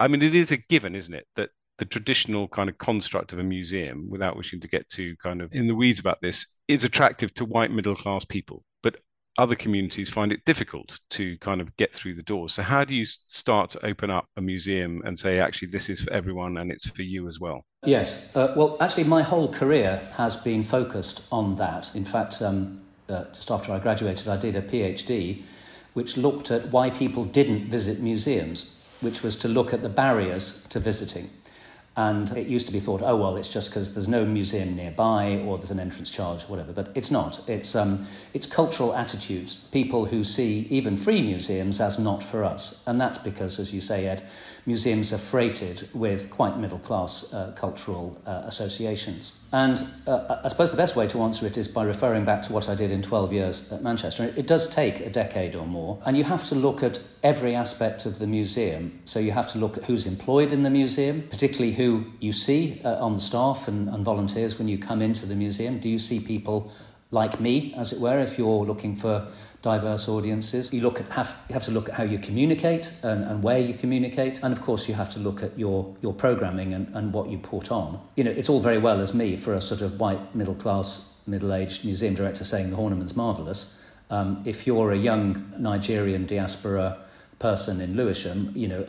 i 0.00 0.08
mean 0.08 0.22
it 0.22 0.34
is 0.34 0.50
a 0.50 0.56
given 0.56 0.94
isn't 0.94 1.14
it 1.14 1.26
that 1.36 1.50
the 1.78 1.84
traditional 1.84 2.46
kind 2.46 2.70
of 2.70 2.78
construct 2.78 3.32
of 3.32 3.40
a 3.40 3.42
museum 3.42 4.08
without 4.08 4.36
wishing 4.36 4.60
to 4.60 4.68
get 4.68 4.88
too 4.88 5.16
kind 5.20 5.42
of 5.42 5.52
in 5.52 5.66
the 5.66 5.74
weeds 5.74 5.98
about 5.98 6.20
this 6.22 6.46
is 6.68 6.84
attractive 6.84 7.34
to 7.34 7.44
white 7.44 7.72
middle 7.72 7.96
class 7.96 8.24
people 8.24 8.62
other 9.36 9.54
communities 9.54 10.10
find 10.10 10.32
it 10.32 10.44
difficult 10.44 10.98
to 11.10 11.36
kind 11.38 11.60
of 11.60 11.74
get 11.76 11.94
through 11.94 12.14
the 12.14 12.22
door. 12.22 12.48
So, 12.48 12.62
how 12.62 12.84
do 12.84 12.94
you 12.94 13.04
start 13.04 13.70
to 13.70 13.84
open 13.84 14.10
up 14.10 14.28
a 14.36 14.40
museum 14.40 15.02
and 15.04 15.18
say, 15.18 15.40
actually, 15.40 15.68
this 15.68 15.88
is 15.88 16.00
for 16.00 16.12
everyone 16.12 16.58
and 16.58 16.70
it's 16.70 16.88
for 16.88 17.02
you 17.02 17.28
as 17.28 17.40
well? 17.40 17.64
Yes. 17.84 18.34
Uh, 18.36 18.52
well, 18.56 18.76
actually, 18.80 19.04
my 19.04 19.22
whole 19.22 19.52
career 19.52 20.00
has 20.16 20.36
been 20.36 20.62
focused 20.62 21.24
on 21.32 21.56
that. 21.56 21.94
In 21.94 22.04
fact, 22.04 22.40
um, 22.40 22.82
uh, 23.08 23.24
just 23.32 23.50
after 23.50 23.72
I 23.72 23.78
graduated, 23.78 24.28
I 24.28 24.36
did 24.36 24.56
a 24.56 24.62
PhD 24.62 25.42
which 25.94 26.16
looked 26.16 26.50
at 26.50 26.70
why 26.70 26.90
people 26.90 27.24
didn't 27.24 27.68
visit 27.68 28.00
museums, 28.00 28.76
which 29.00 29.22
was 29.22 29.36
to 29.36 29.48
look 29.48 29.72
at 29.72 29.82
the 29.82 29.88
barriers 29.88 30.66
to 30.68 30.80
visiting. 30.80 31.30
And 31.96 32.36
it 32.36 32.48
used 32.48 32.66
to 32.66 32.72
be 32.72 32.80
thought, 32.80 33.02
oh, 33.02 33.16
well, 33.16 33.36
it's 33.36 33.52
just 33.52 33.70
because 33.70 33.94
there's 33.94 34.08
no 34.08 34.24
museum 34.24 34.74
nearby 34.74 35.36
or 35.46 35.58
there's 35.58 35.70
an 35.70 35.78
entrance 35.78 36.10
charge 36.10 36.42
whatever. 36.42 36.72
But 36.72 36.90
it's 36.94 37.10
not. 37.10 37.48
It's, 37.48 37.76
um, 37.76 38.06
it's 38.32 38.46
cultural 38.46 38.94
attitudes, 38.94 39.54
people 39.54 40.06
who 40.06 40.24
see 40.24 40.66
even 40.70 40.96
free 40.96 41.22
museums 41.22 41.80
as 41.80 41.98
not 41.98 42.22
for 42.22 42.42
us. 42.42 42.82
And 42.86 43.00
that's 43.00 43.18
because, 43.18 43.60
as 43.60 43.72
you 43.72 43.80
say, 43.80 44.06
Ed, 44.06 44.26
museums 44.66 45.12
are 45.12 45.18
freighted 45.18 45.88
with 45.94 46.30
quite 46.30 46.58
middle 46.58 46.78
class 46.78 47.32
uh, 47.32 47.52
cultural 47.54 48.20
uh, 48.26 48.42
associations. 48.46 49.32
And 49.52 49.86
uh, 50.08 50.40
I 50.42 50.48
suppose 50.48 50.72
the 50.72 50.76
best 50.76 50.96
way 50.96 51.06
to 51.06 51.22
answer 51.22 51.46
it 51.46 51.56
is 51.56 51.68
by 51.68 51.84
referring 51.84 52.24
back 52.24 52.42
to 52.44 52.52
what 52.52 52.68
I 52.68 52.74
did 52.74 52.90
in 52.90 53.02
12 53.02 53.32
years 53.32 53.72
at 53.72 53.82
Manchester. 53.82 54.32
It 54.36 54.48
does 54.48 54.68
take 54.68 54.98
a 54.98 55.10
decade 55.10 55.54
or 55.54 55.64
more, 55.64 56.02
and 56.04 56.16
you 56.16 56.24
have 56.24 56.44
to 56.48 56.56
look 56.56 56.82
at 56.82 56.98
every 57.22 57.54
aspect 57.54 58.04
of 58.04 58.18
the 58.18 58.26
museum. 58.26 58.98
So 59.04 59.20
you 59.20 59.30
have 59.30 59.46
to 59.52 59.58
look 59.58 59.76
at 59.78 59.84
who's 59.84 60.08
employed 60.08 60.52
in 60.52 60.64
the 60.64 60.70
museum, 60.70 61.22
particularly 61.30 61.74
who 61.74 61.83
you 62.20 62.32
see 62.32 62.80
uh, 62.84 63.04
on 63.04 63.14
the 63.14 63.20
staff 63.20 63.68
and, 63.68 63.88
and 63.88 64.04
volunteers 64.04 64.58
when 64.58 64.68
you 64.68 64.78
come 64.78 65.02
into 65.02 65.26
the 65.26 65.34
museum. 65.34 65.78
Do 65.78 65.88
you 65.88 65.98
see 65.98 66.20
people 66.20 66.72
like 67.10 67.40
me, 67.40 67.72
as 67.76 67.92
it 67.92 68.00
were, 68.00 68.18
if 68.18 68.38
you're 68.38 68.64
looking 68.64 68.96
for 68.96 69.28
diverse 69.64 70.08
audiences. 70.10 70.72
You 70.72 70.82
look 70.82 71.00
at 71.00 71.08
have 71.12 71.34
you 71.48 71.54
have 71.54 71.64
to 71.64 71.70
look 71.70 71.88
at 71.88 71.94
how 71.94 72.04
you 72.04 72.18
communicate 72.18 72.92
and, 73.02 73.24
and 73.24 73.42
where 73.42 73.58
you 73.58 73.72
communicate, 73.72 74.40
and 74.42 74.52
of 74.52 74.60
course 74.60 74.88
you 74.88 74.94
have 74.94 75.10
to 75.14 75.18
look 75.18 75.42
at 75.42 75.58
your 75.58 75.96
your 76.02 76.12
programming 76.12 76.74
and, 76.74 76.94
and 76.94 77.12
what 77.12 77.30
you 77.30 77.38
put 77.38 77.72
on. 77.72 77.98
You 78.14 78.24
know, 78.24 78.30
it's 78.30 78.50
all 78.50 78.60
very 78.60 78.78
well 78.78 79.00
as 79.00 79.14
me 79.14 79.36
for 79.36 79.54
a 79.54 79.60
sort 79.60 79.80
of 79.80 79.98
white 79.98 80.34
middle 80.34 80.54
class 80.54 81.18
middle 81.26 81.54
aged 81.54 81.84
museum 81.84 82.14
director 82.14 82.44
saying 82.44 82.70
the 82.70 82.76
Horniman's 82.76 83.16
marvelous. 83.16 83.80
Um, 84.10 84.42
if 84.44 84.66
you're 84.66 84.92
a 84.92 84.98
young 84.98 85.54
Nigerian 85.58 86.26
diaspora 86.26 86.98
person 87.38 87.80
in 87.80 87.96
Lewisham, 87.96 88.52
you 88.54 88.68
know, 88.68 88.84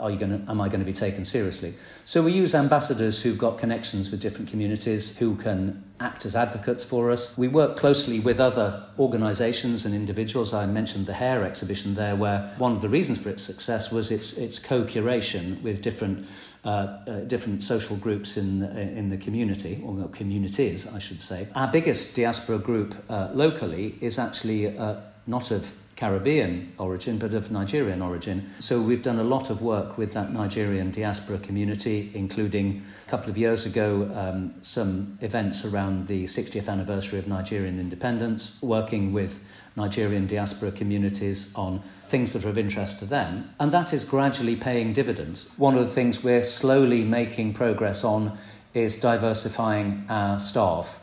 are 0.00 0.10
you 0.10 0.18
going 0.18 0.44
to, 0.44 0.50
am 0.50 0.60
I 0.60 0.68
going 0.68 0.80
to 0.80 0.86
be 0.86 0.92
taken 0.92 1.24
seriously? 1.24 1.74
So 2.04 2.22
we 2.22 2.32
use 2.32 2.54
ambassadors 2.54 3.22
who've 3.22 3.38
got 3.38 3.58
connections 3.58 4.10
with 4.10 4.20
different 4.20 4.50
communities 4.50 5.18
who 5.18 5.36
can 5.36 5.84
act 6.00 6.24
as 6.24 6.34
advocates 6.34 6.84
for 6.84 7.10
us. 7.10 7.36
We 7.36 7.48
work 7.48 7.76
closely 7.76 8.20
with 8.20 8.40
other 8.40 8.84
organisations 8.98 9.84
and 9.84 9.94
individuals. 9.94 10.54
I 10.54 10.66
mentioned 10.66 11.06
the 11.06 11.14
Hair 11.14 11.44
exhibition 11.44 11.94
there, 11.94 12.16
where 12.16 12.52
one 12.58 12.72
of 12.72 12.80
the 12.80 12.88
reasons 12.88 13.18
for 13.18 13.28
its 13.28 13.42
success 13.42 13.92
was 13.92 14.10
its, 14.10 14.32
its 14.38 14.58
co-curation 14.58 15.60
with 15.62 15.82
different 15.82 16.26
uh, 16.62 16.68
uh, 16.68 17.20
different 17.20 17.62
social 17.62 17.96
groups 17.96 18.36
in 18.36 18.62
in 18.62 19.08
the 19.08 19.16
community 19.16 19.80
or 19.82 20.06
communities, 20.08 20.86
I 20.86 20.98
should 20.98 21.22
say. 21.22 21.48
Our 21.54 21.72
biggest 21.72 22.14
diaspora 22.14 22.58
group 22.58 22.94
uh, 23.08 23.30
locally 23.32 23.94
is 24.02 24.18
actually 24.18 24.76
uh, 24.76 24.96
not 25.26 25.50
of 25.52 25.72
Caribbean 26.00 26.72
origin, 26.78 27.18
but 27.18 27.34
of 27.34 27.50
Nigerian 27.50 28.00
origin. 28.00 28.48
So 28.58 28.80
we've 28.80 29.02
done 29.02 29.18
a 29.18 29.22
lot 29.22 29.50
of 29.50 29.60
work 29.60 29.98
with 29.98 30.14
that 30.14 30.32
Nigerian 30.32 30.90
diaspora 30.90 31.36
community, 31.36 32.10
including 32.14 32.82
a 33.06 33.10
couple 33.10 33.28
of 33.28 33.36
years 33.36 33.66
ago 33.66 34.10
um, 34.14 34.54
some 34.62 35.18
events 35.20 35.62
around 35.62 36.06
the 36.06 36.24
60th 36.24 36.70
anniversary 36.70 37.18
of 37.18 37.28
Nigerian 37.28 37.78
independence, 37.78 38.56
working 38.62 39.12
with 39.12 39.44
Nigerian 39.76 40.26
diaspora 40.26 40.72
communities 40.72 41.54
on 41.54 41.82
things 42.06 42.32
that 42.32 42.46
are 42.46 42.48
of 42.48 42.56
interest 42.56 42.98
to 43.00 43.04
them. 43.04 43.54
And 43.60 43.70
that 43.72 43.92
is 43.92 44.06
gradually 44.06 44.56
paying 44.56 44.94
dividends. 44.94 45.50
One 45.58 45.76
of 45.76 45.82
the 45.86 45.92
things 45.92 46.24
we're 46.24 46.44
slowly 46.44 47.04
making 47.04 47.52
progress 47.52 48.04
on 48.04 48.38
is 48.72 48.98
diversifying 48.98 50.06
our 50.08 50.40
staff. 50.40 50.98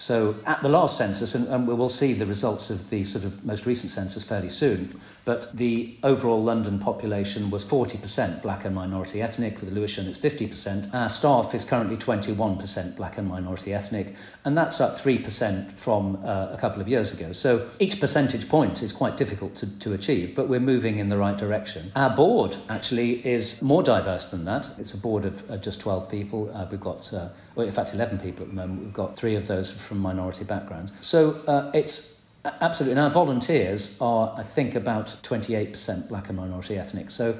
So 0.00 0.34
at 0.46 0.62
the 0.62 0.68
last 0.70 0.96
census, 0.96 1.34
and, 1.34 1.46
and 1.48 1.68
we 1.68 1.74
will 1.74 1.90
see 1.90 2.14
the 2.14 2.24
results 2.24 2.70
of 2.70 2.88
the 2.88 3.04
sort 3.04 3.22
of 3.22 3.44
most 3.44 3.66
recent 3.66 3.90
census 3.90 4.24
fairly 4.24 4.48
soon, 4.48 4.98
but 5.30 5.56
the 5.56 5.96
overall 6.02 6.42
London 6.42 6.80
population 6.80 7.50
was 7.50 7.64
40% 7.64 8.42
black 8.42 8.64
and 8.64 8.74
minority 8.74 9.22
ethnic. 9.22 9.60
With 9.60 9.72
Lewisham, 9.72 10.08
it's 10.08 10.18
50%. 10.18 10.92
Our 10.92 11.08
staff 11.08 11.54
is 11.54 11.64
currently 11.64 11.96
21% 11.96 12.96
black 12.96 13.16
and 13.16 13.28
minority 13.28 13.72
ethnic, 13.72 14.16
and 14.44 14.58
that's 14.58 14.80
up 14.80 14.98
3% 14.98 15.70
from 15.74 16.16
uh, 16.24 16.48
a 16.50 16.58
couple 16.58 16.82
of 16.82 16.88
years 16.88 17.12
ago. 17.12 17.30
So 17.30 17.68
each 17.78 18.00
percentage 18.00 18.48
point 18.48 18.82
is 18.82 18.92
quite 18.92 19.16
difficult 19.16 19.54
to, 19.54 19.78
to 19.78 19.92
achieve, 19.92 20.34
but 20.34 20.48
we're 20.48 20.58
moving 20.58 20.98
in 20.98 21.10
the 21.10 21.16
right 21.16 21.38
direction. 21.38 21.92
Our 21.94 22.10
board 22.10 22.56
actually 22.68 23.24
is 23.24 23.62
more 23.62 23.84
diverse 23.84 24.26
than 24.26 24.44
that. 24.46 24.68
It's 24.78 24.94
a 24.94 24.98
board 24.98 25.26
of 25.26 25.48
uh, 25.48 25.58
just 25.58 25.80
12 25.80 26.10
people. 26.10 26.50
Uh, 26.52 26.66
we've 26.68 26.80
got, 26.80 27.14
uh, 27.14 27.28
well, 27.54 27.68
in 27.68 27.72
fact, 27.72 27.94
11 27.94 28.18
people 28.18 28.42
at 28.42 28.48
the 28.48 28.56
moment. 28.56 28.82
We've 28.82 28.92
got 28.92 29.16
three 29.16 29.36
of 29.36 29.46
those 29.46 29.70
from 29.70 29.98
minority 29.98 30.42
backgrounds. 30.42 30.90
So 31.00 31.40
uh, 31.46 31.70
it's 31.72 32.19
Absolutely. 32.44 33.00
Our 33.00 33.10
volunteers 33.10 34.00
are, 34.00 34.34
I 34.36 34.42
think, 34.42 34.74
about 34.74 35.08
28% 35.08 36.08
black 36.08 36.28
and 36.28 36.38
minority 36.38 36.78
ethnic. 36.78 37.10
So 37.10 37.36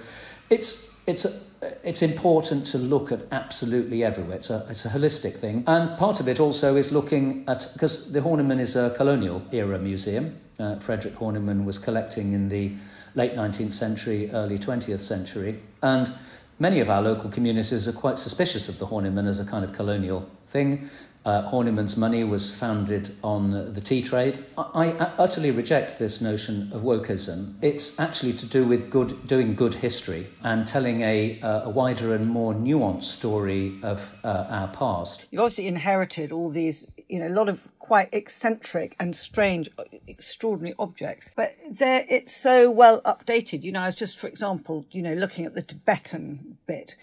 it's, 0.50 1.00
it's, 1.06 1.50
it's 1.82 2.02
important 2.02 2.66
to 2.66 2.78
look 2.78 3.10
at 3.10 3.20
absolutely 3.32 4.04
everywhere. 4.04 4.36
It's 4.36 4.50
a, 4.50 4.66
it's 4.68 4.84
a 4.84 4.90
holistic 4.90 5.34
thing. 5.34 5.64
And 5.66 5.96
part 5.96 6.20
of 6.20 6.28
it 6.28 6.38
also 6.38 6.76
is 6.76 6.92
looking 6.92 7.44
at, 7.48 7.70
because 7.72 8.12
the 8.12 8.20
Horniman 8.20 8.60
is 8.60 8.76
a 8.76 8.90
colonial 8.90 9.42
era 9.52 9.78
museum. 9.78 10.38
Uh, 10.58 10.76
Frederick 10.76 11.14
Horniman 11.14 11.64
was 11.64 11.78
collecting 11.78 12.34
in 12.34 12.50
the 12.50 12.72
late 13.14 13.34
19th 13.34 13.72
century, 13.72 14.30
early 14.32 14.58
20th 14.58 15.00
century. 15.00 15.60
And 15.82 16.12
many 16.58 16.80
of 16.80 16.90
our 16.90 17.00
local 17.00 17.30
communities 17.30 17.88
are 17.88 17.92
quite 17.92 18.18
suspicious 18.18 18.68
of 18.68 18.78
the 18.78 18.86
Horniman 18.86 19.26
as 19.26 19.40
a 19.40 19.46
kind 19.46 19.64
of 19.64 19.72
colonial 19.72 20.30
thing. 20.46 20.90
Uh, 21.24 21.48
Horniman's 21.50 21.96
money 21.96 22.24
was 22.24 22.54
founded 22.56 23.14
on 23.22 23.74
the 23.74 23.80
tea 23.80 24.00
trade. 24.00 24.42
I, 24.56 24.92
I, 24.92 25.12
utterly 25.18 25.50
reject 25.50 25.98
this 25.98 26.22
notion 26.22 26.72
of 26.72 26.80
wokeism. 26.80 27.56
It's 27.60 28.00
actually 28.00 28.32
to 28.34 28.46
do 28.46 28.64
with 28.64 28.90
good, 28.90 29.26
doing 29.26 29.54
good 29.54 29.74
history 29.74 30.28
and 30.42 30.66
telling 30.66 31.02
a, 31.02 31.38
uh, 31.42 31.64
a 31.64 31.68
wider 31.68 32.14
and 32.14 32.26
more 32.26 32.54
nuanced 32.54 33.02
story 33.02 33.78
of 33.82 34.18
uh, 34.24 34.46
our 34.48 34.68
past. 34.68 35.26
You've 35.30 35.42
obviously 35.42 35.66
inherited 35.66 36.32
all 36.32 36.48
these, 36.48 36.86
you 37.08 37.18
know, 37.18 37.28
a 37.28 37.36
lot 37.36 37.50
of 37.50 37.70
quite 37.78 38.08
eccentric 38.12 38.96
and 38.98 39.14
strange, 39.14 39.68
extraordinary 40.06 40.74
objects, 40.78 41.30
but 41.36 41.54
it's 41.60 42.34
so 42.34 42.70
well 42.70 43.02
updated. 43.02 43.62
You 43.62 43.72
know, 43.72 43.80
I 43.80 43.86
was 43.86 43.96
just, 43.96 44.18
for 44.18 44.26
example, 44.26 44.86
you 44.90 45.02
know, 45.02 45.12
looking 45.12 45.44
at 45.44 45.54
the 45.54 45.62
Tibetan 45.62 46.56
bit 46.66 46.96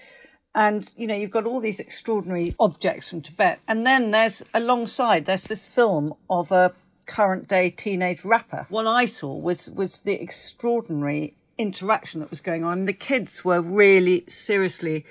and, 0.58 0.92
you 0.98 1.06
know, 1.06 1.14
you've 1.14 1.30
got 1.30 1.46
all 1.46 1.60
these 1.60 1.80
extraordinary 1.80 2.56
objects 2.60 3.12
from 3.12 3.22
Tibet. 3.22 3.60
And 3.68 3.86
then 3.86 4.10
there's 4.10 4.44
alongside, 4.56 5.26
there's 5.26 5.44
this 5.44 5.68
film 5.68 6.16
of 6.32 6.52
a 6.52 6.74
current 7.06 7.48
day 7.48 7.70
teenage 7.70 8.26
rapper. 8.26 8.66
What 8.70 8.88
I 8.88 9.06
saw 9.06 9.36
was, 9.36 9.70
was 9.70 10.00
the 10.00 10.20
extraordinary 10.20 11.36
interaction 11.60 12.22
that 12.22 12.32
was 12.32 12.42
going 12.42 12.64
on. 12.64 12.86
The 12.86 12.94
kids 12.94 13.46
were 13.46 13.62
really 13.62 14.24
seriously 14.28 15.06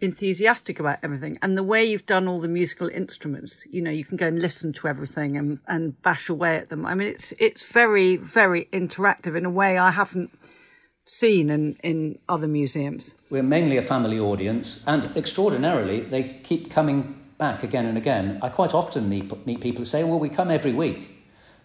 enthusiastic 0.00 0.78
about 0.78 1.00
everything. 1.02 1.36
And 1.42 1.58
the 1.58 1.64
way 1.64 1.84
you've 1.84 2.06
done 2.06 2.28
all 2.28 2.40
the 2.40 2.46
musical 2.46 2.88
instruments, 2.88 3.66
you 3.68 3.82
know, 3.82 3.90
you 3.90 4.04
can 4.04 4.16
go 4.16 4.28
and 4.28 4.40
listen 4.40 4.72
to 4.74 4.86
everything 4.86 5.36
and, 5.36 5.58
and 5.66 6.00
bash 6.02 6.28
away 6.28 6.58
at 6.58 6.68
them. 6.68 6.86
I 6.86 6.94
mean, 6.94 7.08
it's, 7.08 7.34
it's 7.40 7.64
very, 7.64 8.14
very 8.14 8.68
interactive 8.72 9.34
in 9.34 9.44
a 9.44 9.50
way 9.50 9.78
I 9.78 9.90
haven't 9.90 10.30
seen 11.04 11.50
in, 11.50 11.76
in 11.82 12.18
other 12.28 12.48
museums? 12.48 13.14
We're 13.30 13.42
mainly 13.42 13.76
a 13.76 13.82
family 13.82 14.18
audience, 14.18 14.84
and 14.86 15.16
extraordinarily, 15.16 16.00
they 16.00 16.22
keep 16.24 16.70
coming 16.70 17.18
back 17.38 17.62
again 17.62 17.86
and 17.86 17.98
again. 17.98 18.38
I 18.42 18.48
quite 18.48 18.74
often 18.74 19.08
meet, 19.08 19.46
meet 19.46 19.60
people 19.60 19.80
who 19.80 19.84
say, 19.84 20.04
Well, 20.04 20.18
we 20.18 20.28
come 20.28 20.50
every 20.50 20.72
week. 20.72 21.10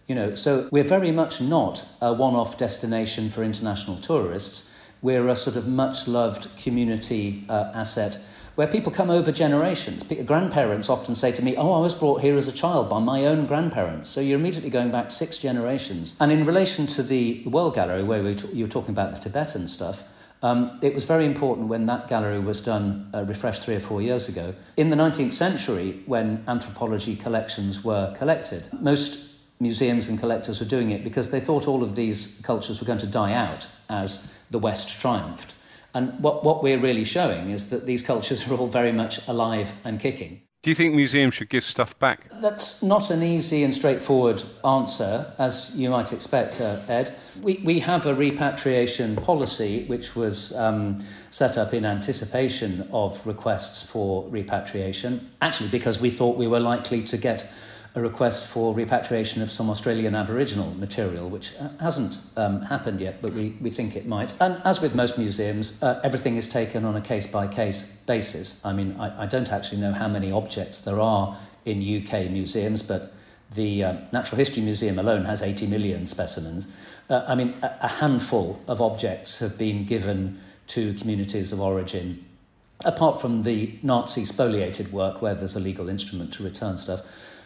You 0.06 0.14
know, 0.14 0.34
so 0.34 0.68
we're 0.72 0.84
very 0.84 1.12
much 1.12 1.40
not 1.40 1.86
a 2.00 2.12
one 2.12 2.34
off 2.34 2.56
destination 2.56 3.28
for 3.28 3.42
international 3.44 3.98
tourists. 3.98 4.74
We're 5.02 5.28
a 5.28 5.36
sort 5.36 5.56
of 5.56 5.68
much 5.68 6.08
loved 6.08 6.48
community 6.56 7.44
uh, 7.48 7.70
asset 7.74 8.18
where 8.58 8.66
people 8.66 8.90
come 8.90 9.08
over 9.08 9.30
generations. 9.30 10.02
Grandparents 10.24 10.90
often 10.90 11.14
say 11.14 11.30
to 11.30 11.44
me, 11.44 11.54
Oh, 11.56 11.74
I 11.74 11.78
was 11.78 11.94
brought 11.94 12.22
here 12.22 12.36
as 12.36 12.48
a 12.48 12.52
child 12.52 12.90
by 12.90 12.98
my 12.98 13.24
own 13.24 13.46
grandparents. 13.46 14.08
So 14.08 14.20
you're 14.20 14.36
immediately 14.36 14.68
going 14.68 14.90
back 14.90 15.12
six 15.12 15.38
generations. 15.38 16.16
And 16.18 16.32
in 16.32 16.44
relation 16.44 16.88
to 16.88 17.04
the 17.04 17.44
World 17.44 17.76
Gallery, 17.76 18.02
where 18.02 18.20
we 18.20 18.34
you 18.52 18.64
were 18.64 18.70
talking 18.70 18.90
about 18.90 19.14
the 19.14 19.20
Tibetan 19.20 19.68
stuff, 19.68 20.02
um, 20.42 20.76
it 20.82 20.92
was 20.92 21.04
very 21.04 21.24
important 21.24 21.68
when 21.68 21.86
that 21.86 22.08
gallery 22.08 22.40
was 22.40 22.60
done, 22.60 23.08
uh, 23.14 23.22
refreshed 23.22 23.62
three 23.62 23.76
or 23.76 23.80
four 23.80 24.02
years 24.02 24.28
ago. 24.28 24.56
In 24.76 24.88
the 24.90 24.96
19th 24.96 25.34
century, 25.34 26.02
when 26.06 26.42
anthropology 26.48 27.14
collections 27.14 27.84
were 27.84 28.12
collected, 28.16 28.64
most 28.72 29.36
museums 29.60 30.08
and 30.08 30.18
collectors 30.18 30.58
were 30.58 30.66
doing 30.66 30.90
it 30.90 31.04
because 31.04 31.30
they 31.30 31.38
thought 31.38 31.68
all 31.68 31.84
of 31.84 31.94
these 31.94 32.40
cultures 32.42 32.80
were 32.80 32.86
going 32.88 32.98
to 32.98 33.06
die 33.06 33.34
out 33.34 33.68
as 33.88 34.36
the 34.50 34.58
West 34.58 35.00
triumphed. 35.00 35.52
And 35.94 36.18
what, 36.20 36.44
what 36.44 36.62
we're 36.62 36.78
really 36.78 37.04
showing 37.04 37.50
is 37.50 37.70
that 37.70 37.86
these 37.86 38.02
cultures 38.02 38.48
are 38.48 38.54
all 38.54 38.68
very 38.68 38.92
much 38.92 39.26
alive 39.28 39.72
and 39.84 39.98
kicking. 39.98 40.42
Do 40.62 40.70
you 40.70 40.74
think 40.74 40.92
museums 40.92 41.34
should 41.34 41.50
give 41.50 41.64
stuff 41.64 41.96
back? 42.00 42.28
That's 42.40 42.82
not 42.82 43.10
an 43.10 43.22
easy 43.22 43.62
and 43.62 43.72
straightforward 43.72 44.42
answer, 44.64 45.32
as 45.38 45.72
you 45.76 45.88
might 45.88 46.12
expect, 46.12 46.60
uh, 46.60 46.80
Ed. 46.88 47.14
We, 47.40 47.60
we 47.64 47.78
have 47.80 48.06
a 48.06 48.14
repatriation 48.14 49.14
policy 49.16 49.84
which 49.84 50.16
was 50.16 50.56
um, 50.56 50.98
set 51.30 51.56
up 51.56 51.72
in 51.72 51.84
anticipation 51.84 52.88
of 52.92 53.24
requests 53.24 53.88
for 53.88 54.28
repatriation, 54.30 55.30
actually, 55.40 55.68
because 55.68 56.00
we 56.00 56.10
thought 56.10 56.36
we 56.36 56.48
were 56.48 56.60
likely 56.60 57.02
to 57.04 57.16
get 57.16 57.48
a 57.98 58.02
request 58.02 58.46
for 58.46 58.74
repatriation 58.74 59.42
of 59.42 59.50
some 59.50 59.68
Australian 59.68 60.14
Aboriginal 60.14 60.72
material, 60.74 61.28
which 61.28 61.54
hasn't 61.80 62.20
um, 62.36 62.62
happened 62.62 63.00
yet, 63.00 63.20
but 63.20 63.32
we, 63.32 63.56
we 63.60 63.70
think 63.70 63.96
it 63.96 64.06
might. 64.06 64.32
And 64.40 64.60
as 64.64 64.80
with 64.80 64.94
most 64.94 65.18
museums, 65.18 65.82
uh, 65.82 66.00
everything 66.04 66.36
is 66.36 66.48
taken 66.48 66.84
on 66.84 66.96
a 66.96 67.00
case 67.00 67.26
by 67.26 67.46
case 67.48 67.96
basis. 68.06 68.60
I 68.64 68.72
mean, 68.72 68.96
I, 68.98 69.24
I 69.24 69.26
don't 69.26 69.52
actually 69.52 69.80
know 69.80 69.92
how 69.92 70.08
many 70.08 70.30
objects 70.30 70.78
there 70.78 71.00
are 71.00 71.36
in 71.64 71.78
UK 71.80 72.30
museums, 72.30 72.82
but 72.82 73.12
the 73.54 73.84
uh, 73.84 73.96
Natural 74.12 74.38
History 74.38 74.62
Museum 74.62 74.98
alone 74.98 75.24
has 75.24 75.42
80 75.42 75.66
million 75.66 76.06
specimens. 76.06 76.66
Uh, 77.10 77.24
I 77.26 77.34
mean, 77.34 77.54
a, 77.62 77.76
a 77.82 77.88
handful 77.88 78.62
of 78.68 78.80
objects 78.80 79.40
have 79.40 79.58
been 79.58 79.84
given 79.84 80.40
to 80.68 80.94
communities 80.94 81.52
of 81.52 81.60
origin, 81.60 82.24
apart 82.84 83.20
from 83.20 83.42
the 83.42 83.78
Nazi 83.82 84.24
spoliated 84.24 84.92
work 84.92 85.20
where 85.22 85.34
there's 85.34 85.56
a 85.56 85.60
legal 85.60 85.88
instrument 85.88 86.32
to 86.34 86.44
return 86.44 86.78
stuff. 86.78 87.02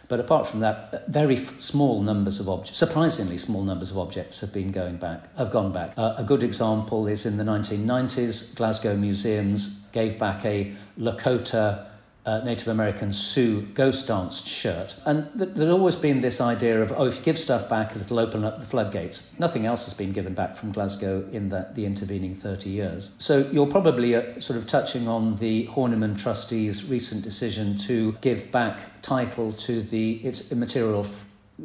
But 0.07 0.19
apart 0.19 0.47
from 0.47 0.59
that, 0.59 1.07
very 1.07 1.37
small 1.37 2.01
numbers 2.01 2.39
of 2.39 2.49
objects, 2.49 2.77
surprisingly 2.77 3.37
small 3.37 3.63
numbers 3.63 3.91
of 3.91 3.97
objects 3.97 4.41
have 4.41 4.53
been 4.53 4.71
going 4.71 4.97
back, 4.97 5.35
have 5.37 5.51
gone 5.51 5.71
back. 5.71 5.93
Uh, 5.97 6.15
a 6.17 6.23
good 6.23 6.43
example 6.43 7.07
is 7.07 7.25
in 7.25 7.37
the 7.37 7.43
1990s, 7.43 8.55
Glasgow 8.55 8.95
Museums 8.95 9.85
gave 9.91 10.19
back 10.19 10.43
a 10.45 10.73
Lakota 10.99 11.87
uh, 12.25 12.39
Native 12.39 12.69
American 12.69 13.11
Sioux 13.11 13.61
ghost 13.73 14.07
dance 14.07 14.45
shirt. 14.45 14.95
And 15.05 15.27
th- 15.37 15.51
there's 15.53 15.69
always 15.69 15.95
been 15.95 16.21
this 16.21 16.39
idea 16.39 16.81
of, 16.81 16.93
oh, 16.95 17.05
if 17.05 17.17
you 17.17 17.23
give 17.23 17.37
stuff 17.37 17.69
back, 17.69 17.95
it'll 17.95 18.19
open 18.19 18.43
up 18.43 18.59
the 18.59 18.65
floodgates. 18.65 19.37
Nothing 19.39 19.65
else 19.65 19.85
has 19.85 19.93
been 19.93 20.13
given 20.13 20.33
back 20.33 20.55
from 20.55 20.71
Glasgow 20.71 21.27
in 21.31 21.49
the, 21.49 21.67
the 21.73 21.85
intervening 21.85 22.33
30 22.33 22.69
years. 22.69 23.13
So 23.17 23.49
you're 23.51 23.67
probably 23.67 24.15
uh, 24.15 24.39
sort 24.39 24.57
of 24.57 24.67
touching 24.67 25.07
on 25.07 25.37
the 25.37 25.67
Horniman 25.67 26.17
trustees' 26.21 26.89
recent 26.89 27.23
decision 27.23 27.77
to 27.79 28.13
give 28.21 28.51
back 28.51 29.01
title 29.01 29.51
to 29.51 29.81
the 29.81 30.13
its 30.23 30.53
material 30.53 31.05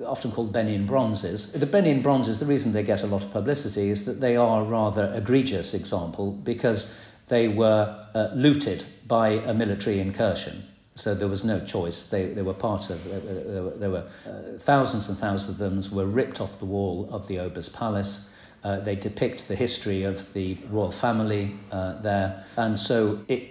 often 0.04 0.30
called 0.30 0.52
Benin 0.52 0.86
bronzes. 0.86 1.52
The 1.52 1.66
Benin 1.66 2.02
bronzes, 2.02 2.38
the 2.38 2.46
reason 2.46 2.72
they 2.72 2.82
get 2.82 3.02
a 3.02 3.06
lot 3.06 3.24
of 3.24 3.32
publicity 3.32 3.88
is 3.88 4.04
that 4.04 4.20
they 4.20 4.36
are 4.36 4.60
a 4.60 4.64
rather 4.64 5.12
egregious 5.14 5.72
example 5.74 6.32
because 6.32 6.94
they 7.28 7.48
were 7.48 8.02
uh, 8.14 8.30
looted 8.34 8.84
by 9.06 9.28
a 9.28 9.54
military 9.54 10.00
incursion. 10.00 10.64
So 10.94 11.14
there 11.14 11.28
was 11.28 11.44
no 11.44 11.60
choice. 11.64 12.08
They, 12.08 12.26
they 12.26 12.42
were 12.42 12.54
part 12.54 12.90
of, 12.90 13.04
there 13.04 13.62
were, 13.62 13.70
there 13.70 13.90
were 13.90 14.04
uh, 14.26 14.58
thousands 14.58 15.08
and 15.08 15.16
thousands 15.16 15.48
of 15.48 15.58
them 15.58 15.96
were 15.96 16.06
ripped 16.06 16.40
off 16.40 16.58
the 16.58 16.64
wall 16.64 17.08
of 17.12 17.28
the 17.28 17.38
Oba's 17.38 17.68
palace. 17.68 18.34
Uh, 18.64 18.80
they 18.80 18.96
depict 18.96 19.46
the 19.46 19.54
history 19.54 20.02
of 20.02 20.32
the 20.32 20.58
royal 20.68 20.90
family 20.90 21.54
uh, 21.70 22.00
there. 22.00 22.44
And 22.56 22.78
so 22.78 23.20
it 23.28 23.42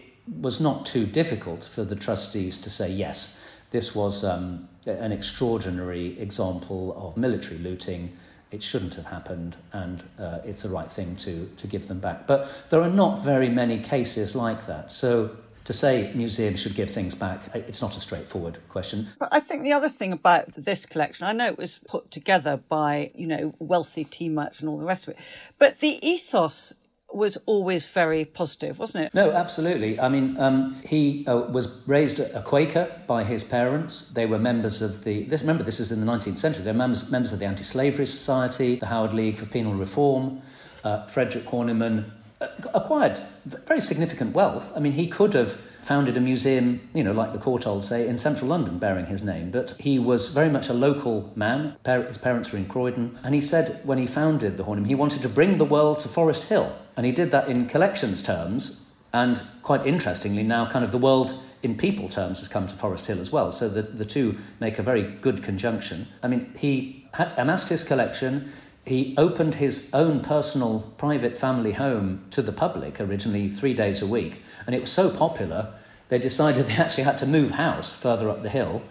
was 0.42 0.60
not 0.60 0.86
too 0.86 1.06
difficult 1.06 1.64
for 1.64 1.86
the 1.86 1.96
trustees 1.96 2.58
to 2.58 2.70
say, 2.70 2.92
yes, 2.92 3.42
this 3.72 3.96
was 3.96 4.26
um, 4.26 4.68
an 4.86 5.14
extraordinary 5.14 6.20
example 6.20 6.94
of 6.98 7.16
military 7.16 7.60
looting 7.60 8.18
it 8.52 8.64
shouldn't 8.64 8.96
have 8.96 9.06
happened 9.06 9.58
and 9.74 10.04
uh, 10.20 10.40
it's 10.46 10.64
the 10.64 10.70
right 10.70 10.92
thing 10.92 11.16
to, 11.18 11.50
to 11.58 11.68
give 11.68 11.88
them 11.88 12.00
back. 12.00 12.28
But 12.28 12.50
there 12.70 12.82
are 12.82 12.90
not 12.90 13.20
very 13.20 13.50
many 13.50 13.80
cases 13.80 14.36
like 14.36 14.66
that. 14.68 14.92
So 14.92 15.38
to 15.66 15.74
say 15.74 16.12
museums 16.16 16.62
should 16.62 16.76
give 16.76 16.90
things 16.90 17.14
back, 17.14 17.42
it's 17.54 17.82
not 17.82 17.98
a 17.98 18.00
straightforward 18.00 18.58
question. 18.70 19.08
But 19.20 19.30
I 19.34 19.42
think 19.42 19.64
the 19.64 19.74
other 19.74 19.90
thing 19.90 20.14
about 20.14 20.54
this 20.54 20.86
collection, 20.86 21.28
I 21.28 21.34
know 21.34 21.48
it 21.48 21.58
was 21.58 21.80
put 21.80 22.10
together 22.10 22.56
by, 22.70 23.12
you 23.14 23.28
know, 23.28 23.54
wealthy 23.60 24.06
tea 24.06 24.30
merchants 24.30 24.62
and 24.62 24.70
all 24.70 24.78
the 24.78 24.86
rest 24.86 25.10
of 25.10 25.16
it, 25.16 25.20
but 25.60 25.80
the 25.80 26.00
ethos 26.02 26.74
was 27.14 27.38
always 27.46 27.88
very 27.88 28.26
positive, 28.26 28.80
wasn't 28.80 29.06
it? 29.06 29.14
No, 29.14 29.32
absolutely. 29.32 30.00
I 30.00 30.10
mean, 30.10 30.38
um, 30.40 30.76
he 30.86 31.26
uh, 31.26 31.38
was 31.38 31.88
raised 31.88 32.20
a 32.20 32.42
Quaker 32.42 32.92
by 33.08 33.24
his 33.24 33.44
parents. 33.44 34.10
They 34.10 34.26
were 34.26 34.40
members 34.40 34.82
of 34.82 35.04
the. 35.04 35.24
This, 35.24 35.42
remember, 35.42 35.64
this 35.64 35.80
is 35.80 35.92
in 35.92 36.06
the 36.06 36.12
19th 36.12 36.38
century. 36.38 36.64
They're 36.64 36.74
members, 36.74 37.10
members 37.10 37.34
of 37.34 37.40
the 37.40 37.46
Anti 37.46 37.64
Slavery 37.64 38.06
Society, 38.06 38.76
the 38.76 38.88
Howard 38.88 39.14
League 39.14 39.38
for 39.38 39.46
Penal 39.46 39.74
Reform. 39.74 40.42
Uh, 40.84 41.06
Frederick 41.08 41.46
Horniman 41.46 42.12
uh, 42.40 42.48
acquired 42.74 43.22
very 43.46 43.82
significant 43.82 44.34
wealth. 44.34 44.72
I 44.76 44.80
mean, 44.80 44.94
he 44.94 45.08
could 45.08 45.34
have 45.34 45.60
founded 45.88 46.18
a 46.18 46.20
museum, 46.20 46.82
you 46.94 47.02
know, 47.02 47.14
like 47.14 47.32
the 47.32 47.40
Courtaulds 47.40 47.84
say, 47.84 48.10
in 48.10 48.18
central 48.18 48.50
London 48.50 48.78
bearing 48.78 49.06
his 49.06 49.24
name. 49.24 49.52
But 49.52 49.74
he 49.80 49.98
was 49.98 50.32
very 50.32 50.50
much 50.50 50.68
a 50.68 50.74
local 50.74 51.32
man. 51.34 51.78
His 51.86 52.18
parents 52.18 52.52
were 52.52 52.60
in 52.60 52.66
Croydon. 52.66 53.18
And 53.24 53.34
he 53.34 53.40
said 53.40 53.80
when 53.86 53.98
he 53.98 54.06
founded 54.06 54.58
the 54.58 54.66
Horniman, 54.66 54.88
he 54.88 54.96
wanted 54.96 55.22
to 55.22 55.30
bring 55.30 55.58
the 55.58 55.66
world 55.66 56.00
to 56.00 56.10
Forest 56.10 56.50
Hill. 56.50 56.76
And 56.98 57.06
he 57.06 57.14
did 57.14 57.32
that 57.32 57.48
in 57.48 57.68
collections 57.68 58.22
terms. 58.22 58.92
And 59.14 59.42
quite 59.64 59.88
interestingly, 59.88 60.44
now 60.44 60.70
kind 60.70 60.84
of 60.84 60.92
the 60.92 60.98
world 60.98 61.34
in 61.64 61.78
people 61.78 62.10
terms 62.10 62.40
has 62.40 62.50
come 62.50 62.68
to 62.68 62.76
Forest 62.76 63.08
Hill 63.08 63.22
as 63.22 63.32
well. 63.32 63.50
So 63.50 63.70
the, 63.70 63.82
the 63.82 64.06
two 64.06 64.38
make 64.60 64.78
a 64.78 64.84
very 64.84 65.04
good 65.04 65.42
conjunction. 65.42 66.08
I 66.22 66.28
mean, 66.28 66.54
he 66.58 67.08
had 67.14 67.32
amassed 67.38 67.70
his 67.70 67.86
collection. 67.86 68.52
He 68.88 69.14
opened 69.18 69.56
his 69.56 69.90
own 69.94 70.22
personal 70.22 70.94
private 70.98 71.38
family 71.38 71.74
home 71.74 72.24
to 72.32 72.42
the 72.42 72.54
public 72.54 73.02
originally 73.02 73.50
three 73.50 73.74
days 73.74 74.02
a 74.02 74.08
week. 74.08 74.42
And 74.66 74.74
it 74.74 74.80
was 74.80 74.92
so 74.92 75.10
popular, 75.10 75.74
they 76.08 76.18
decided 76.18 76.66
they 76.68 76.82
actually 76.82 77.04
had 77.04 77.18
to 77.18 77.26
move 77.26 77.52
house 77.52 77.94
further 77.94 78.30
up 78.30 78.44
the 78.44 78.50
hill. 78.50 78.82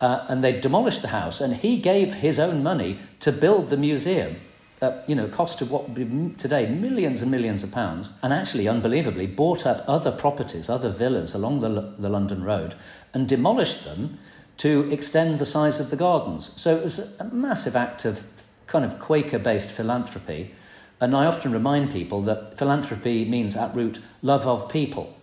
Uh, 0.00 0.24
and 0.28 0.44
they 0.44 0.60
demolished 0.60 1.02
the 1.02 1.08
house. 1.08 1.40
And 1.40 1.56
he 1.56 1.78
gave 1.78 2.14
his 2.14 2.38
own 2.38 2.62
money 2.62 3.00
to 3.20 3.32
build 3.32 3.68
the 3.68 3.76
museum 3.76 4.36
at 4.80 5.08
you 5.08 5.14
know 5.14 5.26
cost 5.28 5.62
of 5.62 5.70
what 5.70 5.88
would 5.88 5.94
be 5.94 6.34
today 6.36 6.68
millions 6.68 7.22
and 7.22 7.30
millions 7.30 7.62
of 7.62 7.72
pounds, 7.72 8.10
and 8.22 8.32
actually 8.32 8.68
unbelievably 8.68 9.26
bought 9.26 9.66
up 9.66 9.82
other 9.88 10.12
properties, 10.12 10.68
other 10.68 10.90
villas 10.90 11.34
along 11.34 11.60
the, 11.60 11.68
the 11.98 12.08
London 12.08 12.44
Road, 12.44 12.74
and 13.12 13.28
demolished 13.28 13.84
them 13.84 14.18
to 14.58 14.88
extend 14.92 15.38
the 15.38 15.46
size 15.46 15.80
of 15.80 15.90
the 15.90 15.96
gardens. 15.96 16.52
So 16.60 16.76
it 16.76 16.84
was 16.84 17.18
a 17.18 17.24
massive 17.32 17.74
act 17.74 18.04
of 18.04 18.24
kind 18.66 18.84
of 18.84 18.98
Quaker-based 18.98 19.70
philanthropy. 19.70 20.54
And 21.00 21.14
I 21.14 21.26
often 21.26 21.52
remind 21.52 21.92
people 21.92 22.22
that 22.22 22.56
philanthropy 22.58 23.24
means 23.24 23.56
at 23.56 23.74
root 23.74 24.00
love 24.22 24.46
of 24.46 24.70
people. 24.70 25.16